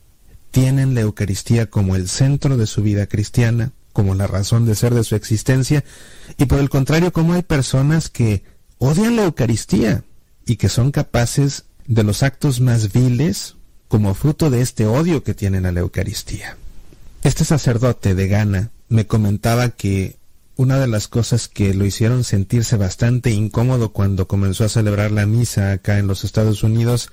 [0.53, 4.95] tienen la Eucaristía como el centro de su vida cristiana, como la razón de ser
[4.95, 5.85] de su existencia,
[6.39, 8.45] y por el contrario, cómo hay personas que
[8.79, 10.05] odian la Eucaristía
[10.47, 13.57] y que son capaces de los actos más viles
[13.89, 16.57] como fruto de este odio que tienen a la Eucaristía.
[17.25, 20.17] Este sacerdote de Ghana me comentaba que
[20.57, 25.27] una de las cosas que lo hicieron sentirse bastante incómodo cuando comenzó a celebrar la
[25.27, 27.09] misa acá en los Estados Unidos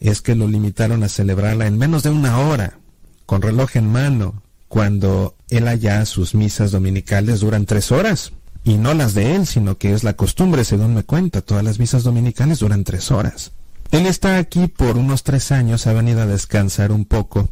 [0.00, 2.78] es que lo limitaron a celebrarla en menos de una hora,
[3.26, 8.32] con reloj en mano, cuando él allá sus misas dominicales duran tres horas.
[8.64, 11.78] Y no las de él, sino que es la costumbre, según me cuenta, todas las
[11.78, 13.52] misas dominicales duran tres horas.
[13.90, 17.50] Él está aquí por unos tres años, ha venido a descansar un poco,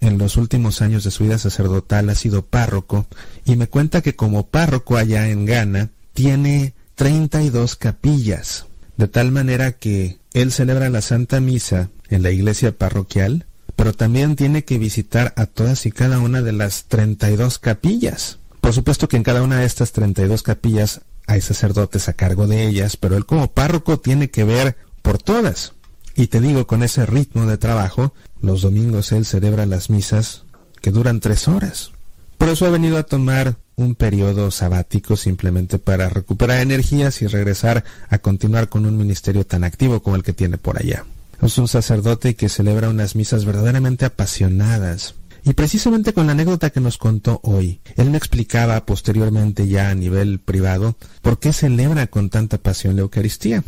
[0.00, 3.06] en los últimos años de su vida sacerdotal ha sido párroco
[3.44, 9.72] y me cuenta que como párroco allá en Ghana tiene 32 capillas, de tal manera
[9.72, 15.34] que él celebra la Santa Misa en la iglesia parroquial, pero también tiene que visitar
[15.36, 18.38] a todas y cada una de las 32 capillas.
[18.60, 22.66] Por supuesto que en cada una de estas 32 capillas hay sacerdotes a cargo de
[22.66, 25.72] ellas, pero él como párroco tiene que ver por todas.
[26.16, 30.44] Y te digo, con ese ritmo de trabajo, los domingos él celebra las misas
[30.80, 31.92] que duran tres horas.
[32.38, 37.84] Por eso ha venido a tomar un periodo sabático simplemente para recuperar energías y regresar
[38.08, 41.04] a continuar con un ministerio tan activo como el que tiene por allá.
[41.42, 45.14] Es un sacerdote que celebra unas misas verdaderamente apasionadas.
[45.44, 49.94] Y precisamente con la anécdota que nos contó hoy, él me explicaba posteriormente ya a
[49.94, 53.62] nivel privado por qué celebra con tanta pasión la Eucaristía.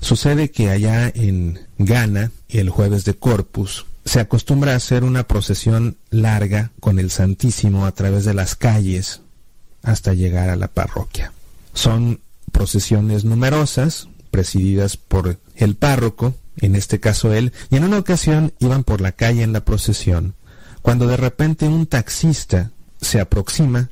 [0.00, 5.96] Sucede que allá en Ghana, el jueves de Corpus, se acostumbra a hacer una procesión
[6.10, 9.20] larga con el Santísimo a través de las calles
[9.82, 11.32] hasta llegar a la parroquia.
[11.72, 12.20] Son
[12.52, 18.84] procesiones numerosas, presididas por el párroco, en este caso él, y en una ocasión iban
[18.84, 20.34] por la calle en la procesión,
[20.82, 22.70] cuando de repente un taxista
[23.00, 23.90] se aproxima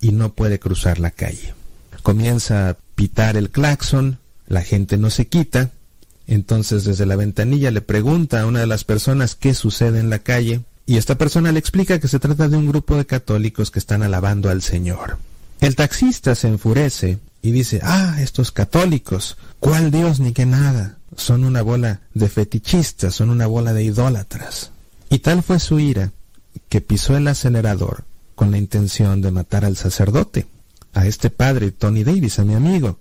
[0.00, 1.54] y no puede cruzar la calle.
[2.02, 5.70] Comienza a pitar el claxon, la gente no se quita,
[6.26, 10.20] entonces desde la ventanilla le pregunta a una de las personas qué sucede en la
[10.20, 13.78] calle y esta persona le explica que se trata de un grupo de católicos que
[13.78, 15.18] están alabando al Señor.
[15.60, 20.98] El taxista se enfurece y dice, ah, estos católicos, ¿cuál Dios ni qué nada?
[21.16, 24.70] Son una bola de fetichistas, son una bola de idólatras.
[25.08, 26.10] Y tal fue su ira
[26.68, 28.04] que pisó el acelerador
[28.34, 30.46] con la intención de matar al sacerdote,
[30.94, 32.98] a este padre Tony Davis, a mi amigo.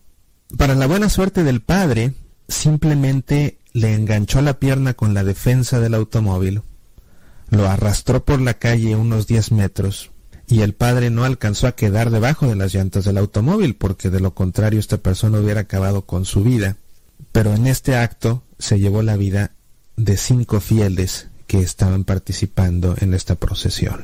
[0.57, 2.13] Para la buena suerte del padre,
[2.51, 6.61] simplemente le enganchó la pierna con la defensa del automóvil,
[7.49, 10.11] lo arrastró por la calle unos diez metros
[10.47, 14.19] y el padre no alcanzó a quedar debajo de las llantas del automóvil porque de
[14.19, 16.75] lo contrario esta persona hubiera acabado con su vida.
[17.31, 19.51] Pero en este acto se llevó la vida
[19.95, 24.03] de cinco fieles que estaban participando en esta procesión.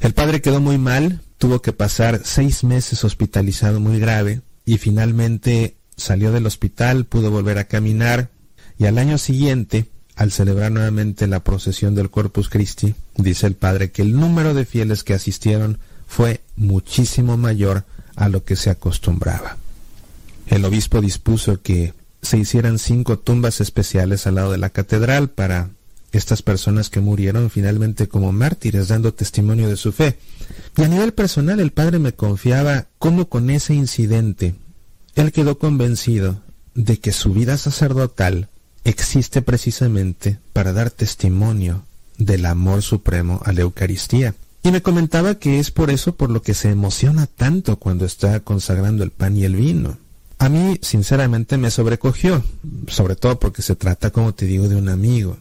[0.00, 5.76] El padre quedó muy mal, tuvo que pasar seis meses hospitalizado muy grave y finalmente
[5.96, 8.30] salió del hospital, pudo volver a caminar
[8.78, 9.86] y al año siguiente,
[10.16, 14.64] al celebrar nuevamente la procesión del Corpus Christi, dice el padre que el número de
[14.64, 17.84] fieles que asistieron fue muchísimo mayor
[18.16, 19.56] a lo que se acostumbraba.
[20.46, 25.70] El obispo dispuso que se hicieran cinco tumbas especiales al lado de la catedral para
[26.12, 30.18] estas personas que murieron finalmente como mártires dando testimonio de su fe.
[30.76, 34.54] Y a nivel personal el padre me confiaba cómo con ese incidente
[35.14, 36.40] él quedó convencido
[36.74, 38.48] de que su vida sacerdotal
[38.84, 41.84] existe precisamente para dar testimonio
[42.18, 44.34] del amor supremo a la Eucaristía.
[44.62, 48.40] Y me comentaba que es por eso por lo que se emociona tanto cuando está
[48.40, 49.98] consagrando el pan y el vino.
[50.38, 52.42] A mí, sinceramente, me sobrecogió,
[52.88, 55.36] sobre todo porque se trata, como te digo, de un amigo.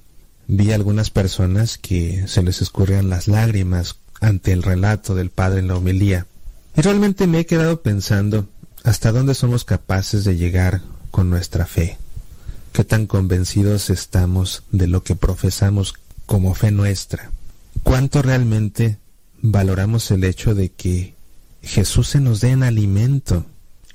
[0.48, 5.68] Vi algunas personas que se les escurrían las lágrimas ante el relato del Padre en
[5.68, 6.26] la homilía.
[6.76, 8.48] Y realmente me he quedado pensando
[8.84, 10.82] hasta dónde somos capaces de llegar
[11.12, 11.98] con nuestra fe.
[12.74, 17.32] Qué tan convencidos estamos de lo que profesamos como fe nuestra.
[17.84, 18.98] Cuánto realmente
[19.42, 21.16] valoramos el hecho de que
[21.62, 23.46] Jesús se nos dé en alimento,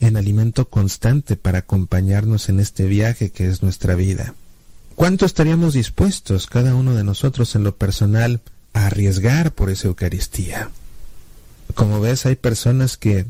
[0.00, 4.34] en alimento constante para acompañarnos en este viaje que es nuestra vida.
[4.94, 8.40] ¿Cuánto estaríamos dispuestos, cada uno de nosotros en lo personal,
[8.72, 10.70] a arriesgar por esa Eucaristía?
[11.74, 13.26] Como ves, hay personas que,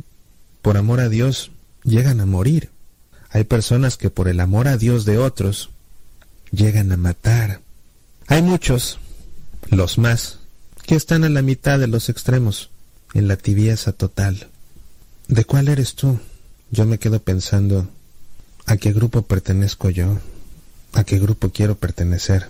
[0.63, 1.51] por amor a Dios,
[1.85, 2.71] llegan a morir.
[3.31, 5.71] Hay personas que por el amor a Dios de otros,
[6.51, 7.61] llegan a matar.
[8.27, 8.99] Hay muchos,
[9.71, 10.39] los más,
[10.87, 12.71] que están a la mitad de los extremos,
[13.15, 14.49] en la tibieza total.
[15.29, 16.19] ¿De cuál eres tú?
[16.71, 17.89] Yo me quedo pensando,
[18.67, 20.19] ¿a qué grupo pertenezco yo?
[20.95, 22.49] ¿A qué grupo quiero pertenecer?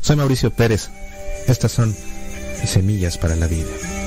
[0.00, 0.90] Soy Mauricio Pérez.
[1.46, 1.94] Estas son
[2.64, 3.97] semillas para la vida.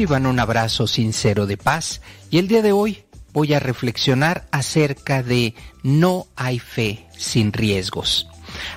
[0.00, 5.54] Un abrazo sincero de paz y el día de hoy voy a reflexionar acerca de
[5.82, 8.26] no hay fe sin riesgos.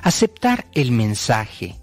[0.02, 1.78] Aceptar el mensaje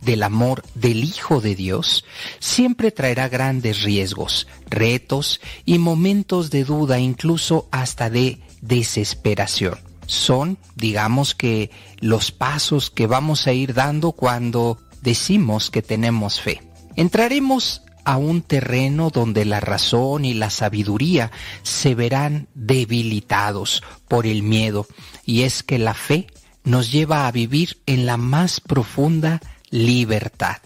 [0.00, 2.04] del amor del Hijo de Dios
[2.38, 9.76] siempre traerá grandes riesgos, retos y momentos de duda, incluso hasta de desesperación.
[10.06, 16.62] Son, digamos que, los pasos que vamos a ir dando cuando decimos que tenemos fe.
[16.94, 21.30] Entraremos a un terreno donde la razón y la sabiduría
[21.62, 24.86] se verán debilitados por el miedo,
[25.24, 26.26] y es que la fe
[26.64, 29.40] nos lleva a vivir en la más profunda
[29.70, 30.58] libertad.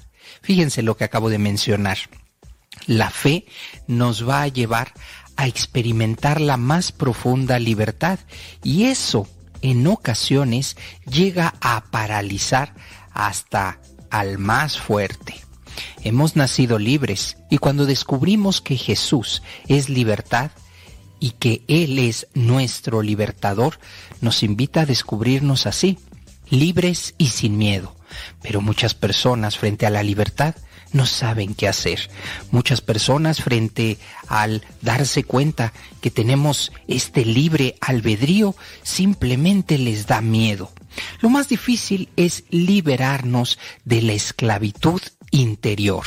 [0.43, 1.99] Fíjense lo que acabo de mencionar.
[2.87, 3.47] La fe
[3.87, 4.93] nos va a llevar
[5.37, 8.19] a experimentar la más profunda libertad
[8.63, 9.29] y eso
[9.63, 10.77] en ocasiones
[11.11, 12.75] llega a paralizar
[13.13, 13.81] hasta
[14.11, 15.48] al más fuerte.
[16.03, 20.51] Hemos nacido libres y cuando descubrimos que Jesús es libertad
[21.21, 23.79] y que Él es nuestro libertador,
[24.21, 25.99] nos invita a descubrirnos así,
[26.51, 27.97] libres y sin miedo.
[28.43, 30.55] Pero muchas personas frente a la libertad
[30.93, 32.09] no saben qué hacer.
[32.51, 33.99] Muchas personas frente
[34.29, 40.73] al darse cuenta que tenemos este libre albedrío simplemente les da miedo.
[41.21, 45.01] Lo más difícil es liberarnos de la esclavitud
[45.31, 46.05] interior.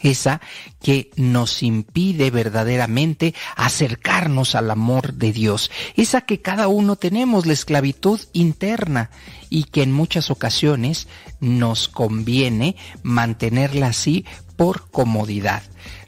[0.00, 0.40] esa
[0.80, 7.52] que nos impide verdaderamente acercarnos al amor de Dios, esa que cada uno tenemos, la
[7.52, 9.10] esclavitud interna,
[9.50, 11.08] y que en muchas ocasiones
[11.40, 14.24] nos conviene mantenerla así
[14.56, 15.62] por comodidad.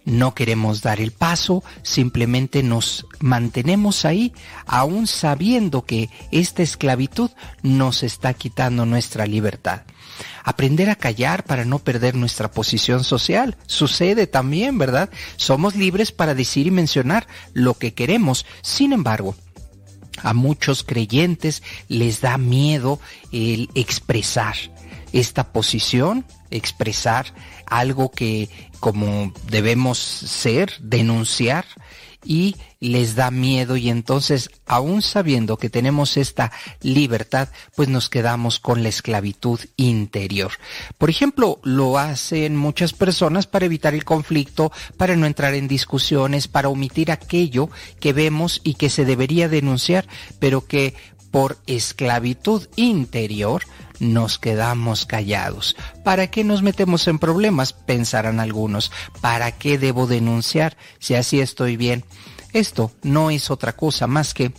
[0.04, 4.32] No queremos dar el paso, simplemente nos mantenemos ahí,
[4.66, 7.30] aún sabiendo que esta esclavitud
[7.62, 9.82] nos está quitando nuestra libertad.
[10.44, 13.56] Aprender a callar para no perder nuestra posición social.
[13.66, 15.10] Sucede también, ¿verdad?
[15.36, 18.46] Somos libres para decir y mencionar lo que queremos.
[18.62, 19.34] Sin embargo,
[20.22, 23.00] a muchos creyentes les da miedo
[23.32, 24.56] el expresar
[25.12, 27.26] esta posición, expresar
[27.66, 28.48] algo que
[28.80, 31.66] como debemos ser, denunciar
[32.24, 38.58] y les da miedo y entonces, aún sabiendo que tenemos esta libertad, pues nos quedamos
[38.58, 40.52] con la esclavitud interior.
[40.98, 46.48] Por ejemplo, lo hacen muchas personas para evitar el conflicto, para no entrar en discusiones,
[46.48, 50.06] para omitir aquello que vemos y que se debería denunciar,
[50.38, 50.94] pero que
[51.30, 53.62] por esclavitud interior
[54.00, 55.76] nos quedamos callados.
[56.02, 57.72] ¿Para qué nos metemos en problemas?
[57.72, 58.90] Pensarán algunos.
[59.20, 62.04] ¿Para qué debo denunciar si así estoy bien?
[62.52, 64.52] Esto no es otra cosa más que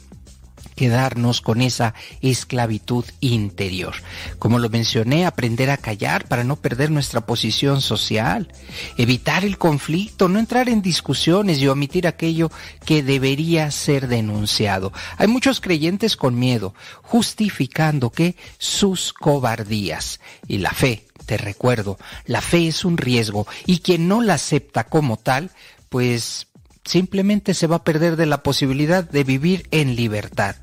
[0.81, 3.93] quedarnos con esa esclavitud interior.
[4.39, 8.51] Como lo mencioné, aprender a callar para no perder nuestra posición social,
[8.97, 12.49] evitar el conflicto, no entrar en discusiones y omitir aquello
[12.83, 14.91] que debería ser denunciado.
[15.17, 16.73] Hay muchos creyentes con miedo,
[17.03, 21.05] justificando que sus cobardías y la fe.
[21.27, 25.51] Te recuerdo, la fe es un riesgo y quien no la acepta como tal,
[25.89, 26.47] pues
[26.83, 30.55] simplemente se va a perder de la posibilidad de vivir en libertad.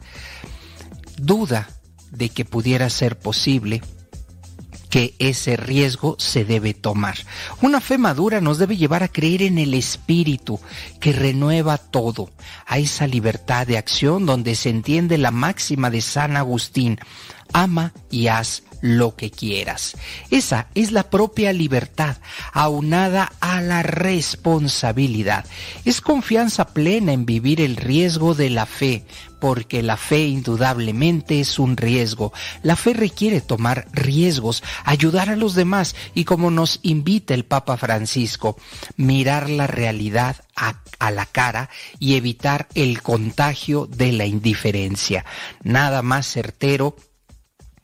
[1.17, 1.69] Duda
[2.11, 3.83] de que pudiera ser posible
[4.89, 7.19] que ese riesgo se debe tomar.
[7.61, 10.61] Una fe madura nos debe llevar a creer en el Espíritu
[11.01, 12.31] que renueva todo,
[12.67, 16.99] a esa libertad de acción donde se entiende la máxima de San Agustín,
[17.53, 19.97] ama y haz lo que quieras.
[20.31, 22.17] Esa es la propia libertad,
[22.53, 25.45] aunada a la responsabilidad.
[25.85, 29.05] Es confianza plena en vivir el riesgo de la fe,
[29.41, 32.33] porque la fe indudablemente es un riesgo.
[32.63, 37.77] La fe requiere tomar riesgos, ayudar a los demás y como nos invita el Papa
[37.77, 38.57] Francisco,
[38.97, 45.25] mirar la realidad a, a, la cara y evitar el contagio de la indiferencia.
[45.63, 46.97] Nada más certero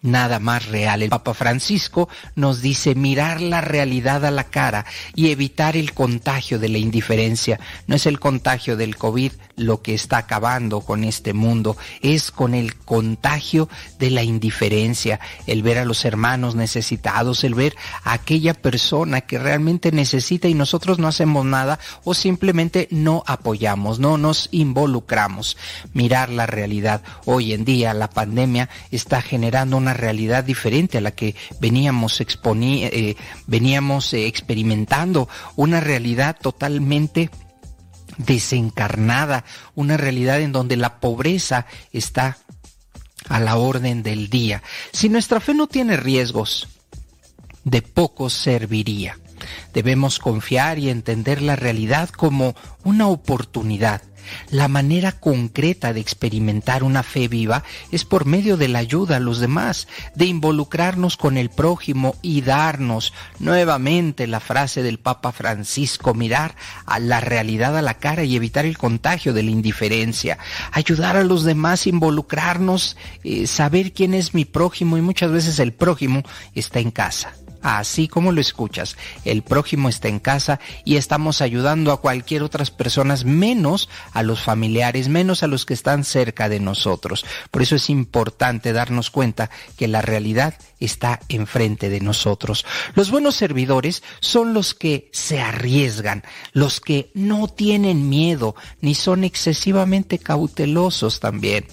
[0.05, 1.03] nada más real.
[1.03, 4.85] El Papa Francisco nos dice mirar la realidad a la cara
[5.15, 7.59] y evitar el contagio de la indiferencia.
[7.87, 12.55] No es el contagio del COVID lo que está acabando con este mundo, es con
[12.55, 18.55] el contagio de la indiferencia, el ver a los hermanos necesitados, el ver a aquella
[18.55, 24.49] persona que realmente necesita y nosotros no hacemos nada o simplemente no apoyamos, no nos
[24.51, 25.57] involucramos.
[25.93, 27.03] Mirar la realidad.
[27.25, 32.85] Hoy en día la pandemia está generando una realidad diferente a la que veníamos exponi
[32.85, 37.31] eh, veníamos eh, experimentando, una realidad totalmente
[38.19, 39.45] desencarnada,
[39.75, 42.39] una realidad en donde la pobreza está
[43.29, 44.63] a la orden del día.
[44.93, 46.69] Si nuestra fe no tiene riesgos,
[47.65, 49.19] de poco serviría.
[49.73, 52.55] Debemos confiar y entender la realidad como
[52.85, 54.03] una oportunidad
[54.51, 59.21] la manera concreta de experimentar una fe viva es por medio de la ayuda a
[59.21, 66.15] los demás, de involucrarnos con el prójimo y darnos nuevamente la frase del Papa Francisco,
[66.15, 66.55] mirar
[66.87, 70.39] a la realidad a la cara y evitar el contagio de la indiferencia,
[70.73, 75.73] ayudar a los demás, involucrarnos, eh, saber quién es mi prójimo y muchas veces el
[75.73, 76.23] prójimo
[76.55, 77.35] está en casa
[77.65, 78.97] así como lo escuchas.
[79.25, 84.41] El prójimo está en casa y estamos ayudando a cualquier otras personas menos a los
[84.43, 87.25] familiares, menos a los que están cerca de nosotros.
[87.51, 92.67] Por eso es importante darnos cuenta que la realidad está enfrente de nosotros.
[92.95, 99.25] Los buenos servidores son los que se arriesgan, los que no tienen miedo ni son
[99.25, 101.67] excesivamente cautelosos también.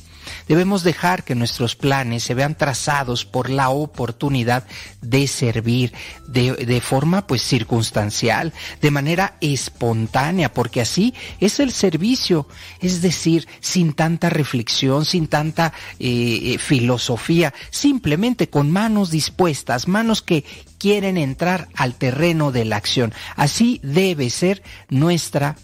[0.48, 4.66] Debemos dejar que nuestros planes se vean trazados por la oportunidad
[5.02, 5.94] de servir
[6.28, 12.48] de, forma pues circunstancial, de manera espontánea, porque así es el servicio,
[12.80, 20.22] es decir, sin tanta reflexión, sin tanta eh, eh, filosofía, simplemente con manos dispuestas, manos
[20.22, 20.46] que
[20.78, 23.14] quieren entrar al terreno de la acción.
[23.36, 25.56] Así debe ser nuestra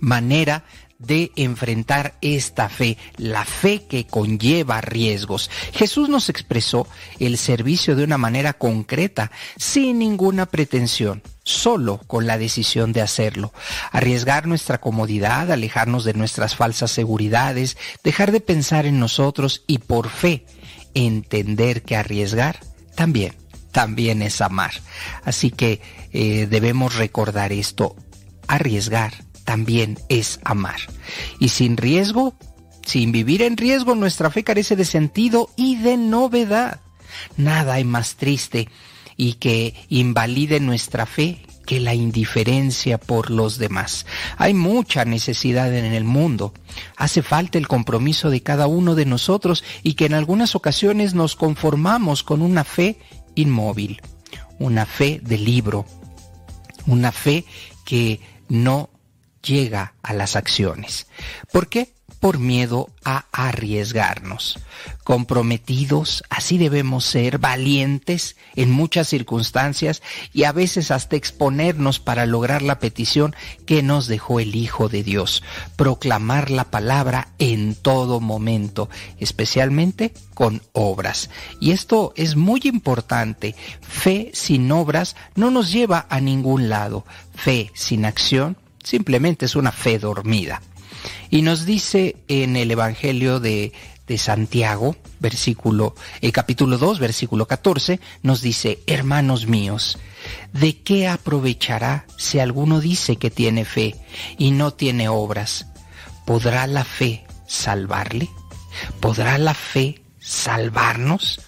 [0.00, 0.64] manera
[0.98, 5.50] de enfrentar esta fe, la fe que conlleva riesgos.
[5.72, 6.86] Jesús nos expresó
[7.18, 13.52] el servicio de una manera concreta, sin ninguna pretensión, solo con la decisión de hacerlo.
[13.90, 20.08] Arriesgar nuestra comodidad, alejarnos de nuestras falsas seguridades, dejar de pensar en nosotros y por
[20.08, 20.46] fe
[20.94, 22.60] entender que arriesgar
[22.94, 23.34] también,
[23.72, 24.72] también es amar.
[25.24, 25.80] Así que
[26.12, 27.96] eh, debemos recordar esto,
[28.46, 30.80] arriesgar también es amar.
[31.38, 32.34] Y sin riesgo,
[32.84, 36.80] sin vivir en riesgo, nuestra fe carece de sentido y de novedad.
[37.36, 38.68] Nada hay más triste
[39.16, 44.06] y que invalide nuestra fe que la indiferencia por los demás.
[44.36, 46.52] Hay mucha necesidad en el mundo.
[46.96, 51.36] Hace falta el compromiso de cada uno de nosotros y que en algunas ocasiones nos
[51.36, 52.98] conformamos con una fe
[53.34, 54.02] inmóvil,
[54.58, 55.86] una fe de libro,
[56.86, 57.44] una fe
[57.84, 58.90] que no
[59.44, 61.06] llega a las acciones.
[61.52, 61.92] ¿Por qué?
[62.20, 64.58] Por miedo a arriesgarnos.
[65.04, 72.62] Comprometidos, así debemos ser, valientes en muchas circunstancias y a veces hasta exponernos para lograr
[72.62, 73.36] la petición
[73.66, 75.42] que nos dejó el Hijo de Dios.
[75.76, 78.88] Proclamar la palabra en todo momento,
[79.18, 81.28] especialmente con obras.
[81.60, 83.54] Y esto es muy importante.
[83.82, 87.04] Fe sin obras no nos lleva a ningún lado.
[87.34, 90.62] Fe sin acción simplemente es una fe dormida.
[91.30, 93.72] Y nos dice en el Evangelio de,
[94.06, 99.98] de Santiago, versículo, el capítulo 2, versículo 14, nos dice, hermanos míos,
[100.52, 103.96] ¿de qué aprovechará si alguno dice que tiene fe
[104.38, 105.66] y no tiene obras?
[106.26, 108.28] ¿Podrá la fe salvarle?
[109.00, 111.40] ¿Podrá la fe salvarnos?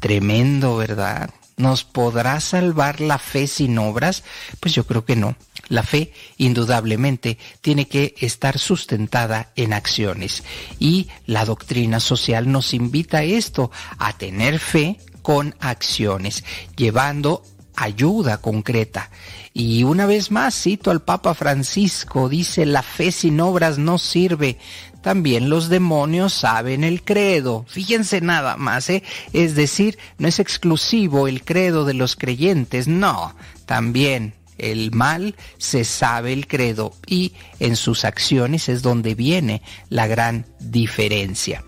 [0.00, 1.30] Tremendo, ¿verdad?
[1.56, 4.24] ¿Nos podrá salvar la fe sin obras?
[4.60, 5.36] Pues yo creo que no.
[5.68, 10.42] La fe, indudablemente, tiene que estar sustentada en acciones.
[10.78, 16.44] Y la doctrina social nos invita a esto, a tener fe con acciones,
[16.76, 17.42] llevando
[17.76, 19.10] ayuda concreta.
[19.52, 24.58] Y una vez más cito al Papa Francisco, dice, la fe sin obras no sirve.
[25.00, 27.64] También los demonios saben el credo.
[27.68, 29.02] Fíjense nada más, ¿eh?
[29.32, 33.34] Es decir, no es exclusivo el credo de los creyentes, no.
[33.66, 40.06] También el mal se sabe el credo y en sus acciones es donde viene la
[40.06, 41.64] gran diferencia.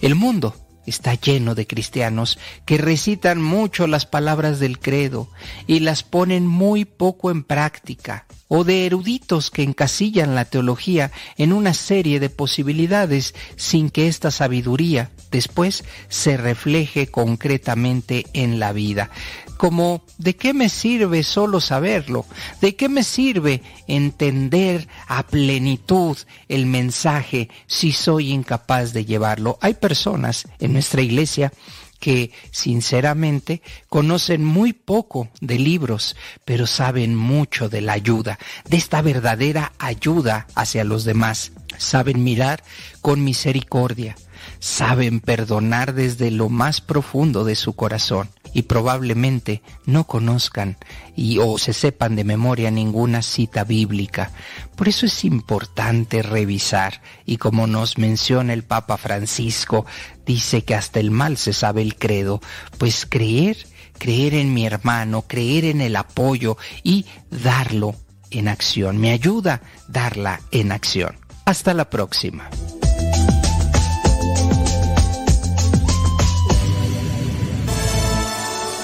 [0.00, 0.54] El mundo
[0.86, 5.28] está lleno de cristianos que recitan mucho las palabras del credo
[5.66, 11.52] y las ponen muy poco en práctica, o de eruditos que encasillan la teología en
[11.52, 19.10] una serie de posibilidades sin que esta sabiduría después se refleje concretamente en la vida
[19.56, 22.26] como ¿de qué me sirve solo saberlo?
[22.60, 26.16] ¿De qué me sirve entender a plenitud
[26.48, 29.58] el mensaje si soy incapaz de llevarlo?
[29.60, 31.52] Hay personas en nuestra iglesia
[32.00, 38.38] que sinceramente conocen muy poco de libros, pero saben mucho de la ayuda,
[38.68, 41.52] de esta verdadera ayuda hacia los demás.
[41.78, 42.62] Saben mirar
[43.00, 44.16] con misericordia,
[44.58, 50.78] saben perdonar desde lo más profundo de su corazón y probablemente no conozcan
[51.14, 54.30] y o se sepan de memoria ninguna cita bíblica.
[54.76, 59.84] Por eso es importante revisar y como nos menciona el Papa Francisco,
[60.24, 62.40] dice que hasta el mal se sabe el credo,
[62.78, 63.58] pues creer,
[63.98, 67.96] creer en mi hermano, creer en el apoyo y darlo
[68.30, 68.98] en acción.
[68.98, 71.16] Me ayuda darla en acción.
[71.44, 72.48] Hasta la próxima.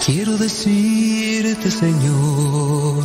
[0.05, 3.05] Quiero decirte, Señor,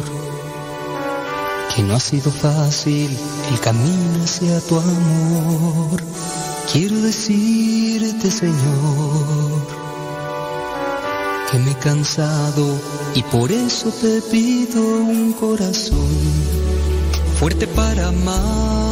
[1.75, 3.17] que no ha sido fácil
[3.51, 6.01] el camino hacia tu amor.
[6.71, 9.67] Quiero decirte, Señor,
[11.51, 12.79] que me he cansado
[13.13, 16.07] y por eso te pido un corazón
[17.37, 18.84] fuerte para amar.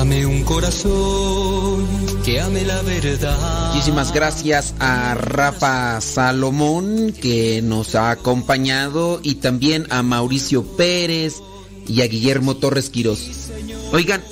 [0.00, 1.86] Dame un corazón
[2.24, 3.68] que ame la verdad.
[3.68, 11.42] Muchísimas gracias a Rafa Salomón que nos ha acompañado y también a Mauricio Pérez
[11.86, 13.50] y a Guillermo Torres Quirós.
[13.92, 14.22] Oigan,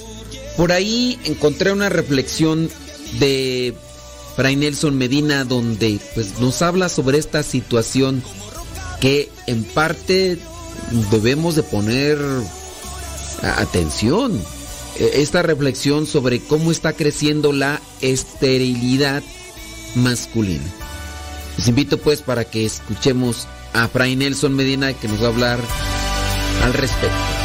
[0.57, 2.71] por ahí encontré una reflexión
[3.21, 3.75] de
[4.37, 8.23] Fray Nelson Medina donde pues nos habla sobre esta situación
[9.03, 10.39] que en parte
[11.11, 12.19] debemos de poner
[13.43, 14.43] atención
[14.99, 19.23] esta reflexión sobre cómo está creciendo la esterilidad
[19.95, 20.65] masculina.
[21.57, 25.61] Les invito pues para que escuchemos a Fray Nelson Medina que nos va a hablar
[26.63, 27.38] al respecto.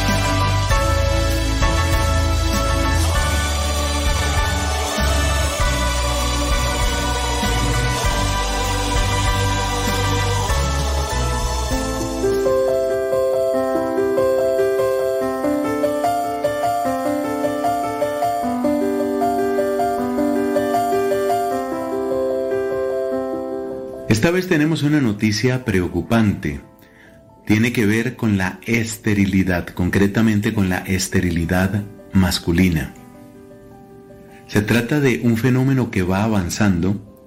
[24.24, 26.62] Esta vez tenemos una noticia preocupante.
[27.46, 32.94] Tiene que ver con la esterilidad, concretamente con la esterilidad masculina.
[34.46, 37.22] Se trata de un fenómeno que va avanzando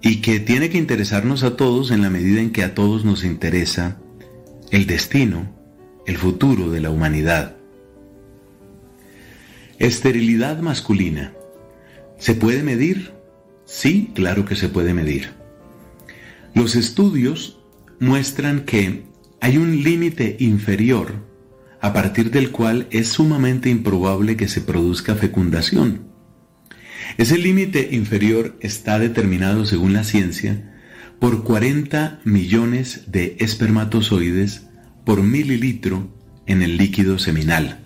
[0.00, 3.22] y que tiene que interesarnos a todos en la medida en que a todos nos
[3.22, 3.98] interesa
[4.70, 5.54] el destino,
[6.06, 7.56] el futuro de la humanidad.
[9.78, 11.34] Esterilidad masculina.
[12.16, 13.12] ¿Se puede medir?
[13.66, 15.35] Sí, claro que se puede medir.
[16.56, 17.58] Los estudios
[18.00, 19.04] muestran que
[19.42, 21.22] hay un límite inferior
[21.82, 26.06] a partir del cual es sumamente improbable que se produzca fecundación.
[27.18, 30.74] Ese límite inferior está determinado, según la ciencia,
[31.20, 34.66] por 40 millones de espermatozoides
[35.04, 36.10] por mililitro
[36.46, 37.80] en el líquido seminal.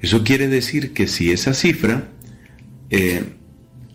[0.00, 2.10] Eso quiere decir que si esa cifra
[2.90, 3.22] eh,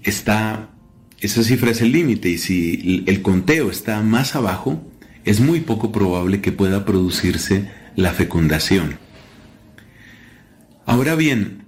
[0.03, 0.74] está,
[1.19, 4.91] esa cifra es el límite y si el conteo está más abajo,
[5.23, 8.97] es muy poco probable que pueda producirse la fecundación.
[10.85, 11.63] Ahora bien,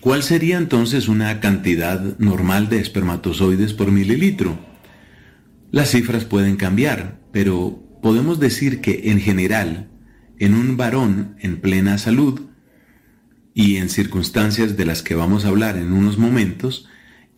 [0.00, 4.58] ¿cuál sería entonces una cantidad normal de espermatozoides por mililitro?
[5.72, 9.88] Las cifras pueden cambiar, pero podemos decir que en general,
[10.38, 12.42] en un varón en plena salud
[13.54, 16.88] y en circunstancias de las que vamos a hablar en unos momentos,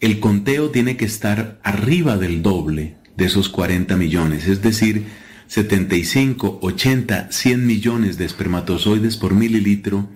[0.04, 5.04] el conteo tiene que estar arriba del doble de esos 40 millones, es decir,
[5.46, 10.08] 75, 80, 100 millones de espermatozoides por mililitro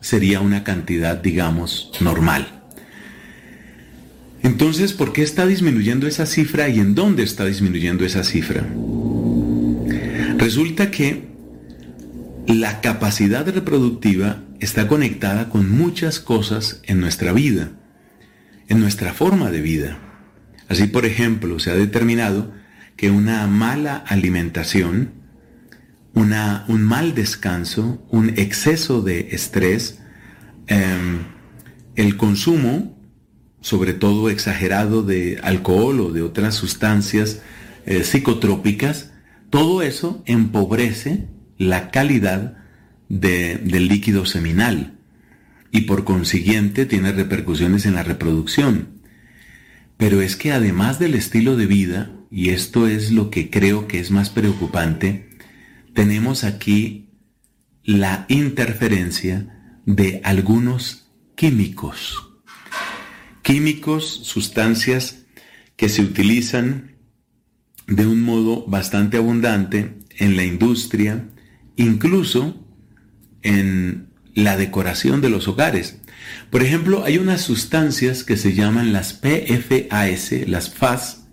[0.00, 2.62] sería una cantidad, digamos, normal.
[4.42, 8.66] Entonces, ¿por qué está disminuyendo esa cifra y en dónde está disminuyendo esa cifra?
[10.36, 11.28] Resulta que
[12.46, 17.70] la capacidad reproductiva está conectada con muchas cosas en nuestra vida,
[18.68, 19.98] en nuestra forma de vida.
[20.68, 22.52] Así, por ejemplo, se ha determinado
[22.96, 25.12] que una mala alimentación,
[26.14, 30.00] una, un mal descanso, un exceso de estrés,
[30.66, 31.20] em,
[31.94, 32.98] el consumo,
[33.60, 37.42] sobre todo exagerado de alcohol o de otras sustancias
[37.84, 39.12] eh, psicotrópicas,
[39.50, 42.56] todo eso empobrece la calidad
[43.08, 44.98] del líquido seminal
[45.72, 49.00] y por consiguiente tiene repercusiones en la reproducción.
[49.96, 53.98] Pero es que además del estilo de vida, y esto es lo que creo que
[53.98, 55.30] es más preocupante,
[55.94, 57.08] tenemos aquí
[57.84, 62.30] la interferencia de algunos químicos.
[63.40, 65.24] Químicos, sustancias
[65.76, 66.96] que se utilizan
[67.86, 71.28] de un modo bastante abundante en la industria,
[71.76, 72.62] incluso
[73.40, 75.98] en la decoración de los hogares.
[76.50, 81.24] Por ejemplo, hay unas sustancias que se llaman las PFAS, las FAS,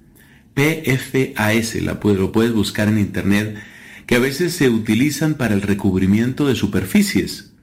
[0.53, 3.57] PFAS, lo puedes buscar en internet,
[4.05, 7.53] que a veces se utilizan para el recubrimiento de superficies.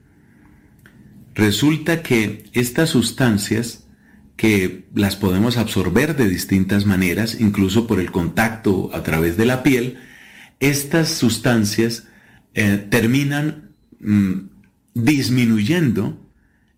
[1.35, 3.85] Resulta que estas sustancias,
[4.37, 9.61] que las podemos absorber de distintas maneras, incluso por el contacto a través de la
[9.61, 9.97] piel,
[10.59, 12.07] estas sustancias
[12.53, 14.56] eh, terminan mm,
[15.03, 16.23] disminuyendo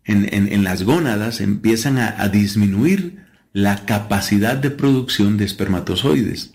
[0.05, 6.53] en, las gónadas, empiezan a, a disminuir la capacidad de producción de espermatozoides.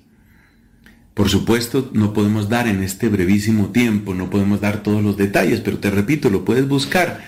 [1.15, 5.61] Por supuesto, no podemos dar en este brevísimo tiempo, no podemos dar todos los detalles,
[5.61, 7.25] pero te repito, lo puedes buscar.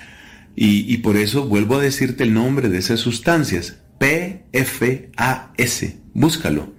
[0.56, 5.84] Y, y, por eso vuelvo a decirte el nombre de esas sustancias, PFAS,
[6.14, 6.74] búscalo.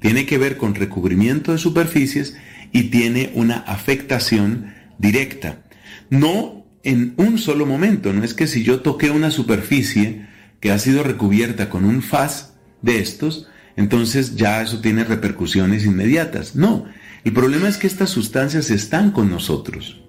[0.00, 2.36] Tiene que ver con recubrimiento de superficies
[2.72, 5.62] y tiene una afectación directa.
[6.10, 8.12] No en un solo momento.
[8.12, 10.26] No es que si yo toqué una superficie
[10.60, 16.56] que ha sido recubierta con un faz de estos, entonces ya eso tiene repercusiones inmediatas.
[16.56, 16.86] No,
[17.24, 20.00] el problema es que estas sustancias están con nosotros.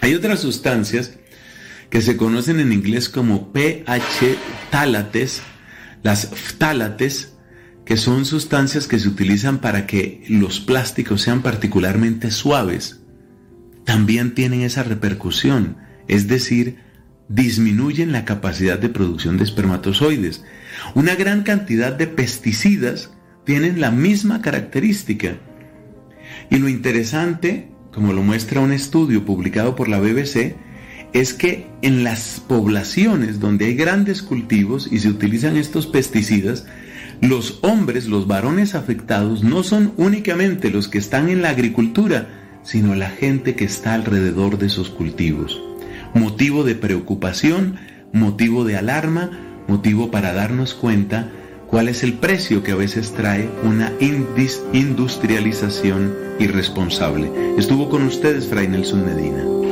[0.00, 1.18] Hay otras sustancias
[1.90, 4.36] que se conocen en inglés como pH
[4.70, 5.42] tálates,
[6.02, 7.34] las phthalates,
[7.84, 12.97] que son sustancias que se utilizan para que los plásticos sean particularmente suaves
[13.88, 15.78] también tienen esa repercusión,
[16.08, 16.76] es decir,
[17.30, 20.44] disminuyen la capacidad de producción de espermatozoides.
[20.94, 23.14] Una gran cantidad de pesticidas
[23.46, 25.38] tienen la misma característica.
[26.50, 30.56] Y lo interesante, como lo muestra un estudio publicado por la BBC,
[31.14, 36.66] es que en las poblaciones donde hay grandes cultivos y se utilizan estos pesticidas,
[37.22, 42.37] los hombres, los varones afectados, no son únicamente los que están en la agricultura,
[42.68, 45.58] sino la gente que está alrededor de esos cultivos.
[46.12, 47.76] Motivo de preocupación,
[48.12, 49.30] motivo de alarma,
[49.66, 51.30] motivo para darnos cuenta
[51.66, 57.32] cuál es el precio que a veces trae una industrialización irresponsable.
[57.56, 59.67] Estuvo con ustedes Fray Nelson Medina.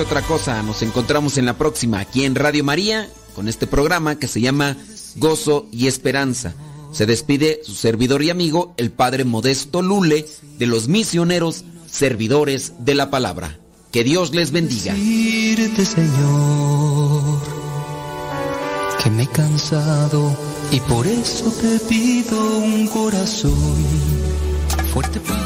[0.00, 0.62] Otra cosa.
[0.62, 4.76] Nos encontramos en la próxima, aquí en Radio María, con este programa que se llama
[5.16, 6.54] Gozo y Esperanza.
[6.92, 10.26] Se despide su servidor y amigo, el Padre Modesto Lule,
[10.58, 13.58] de los misioneros servidores de la palabra.
[13.92, 14.94] Que Dios les bendiga.
[14.94, 15.96] Señor,
[19.02, 20.36] que me he cansado
[20.70, 23.76] y por eso te pido un corazón
[24.92, 25.45] fuerte para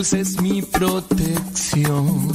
[0.00, 2.30] es mi protección.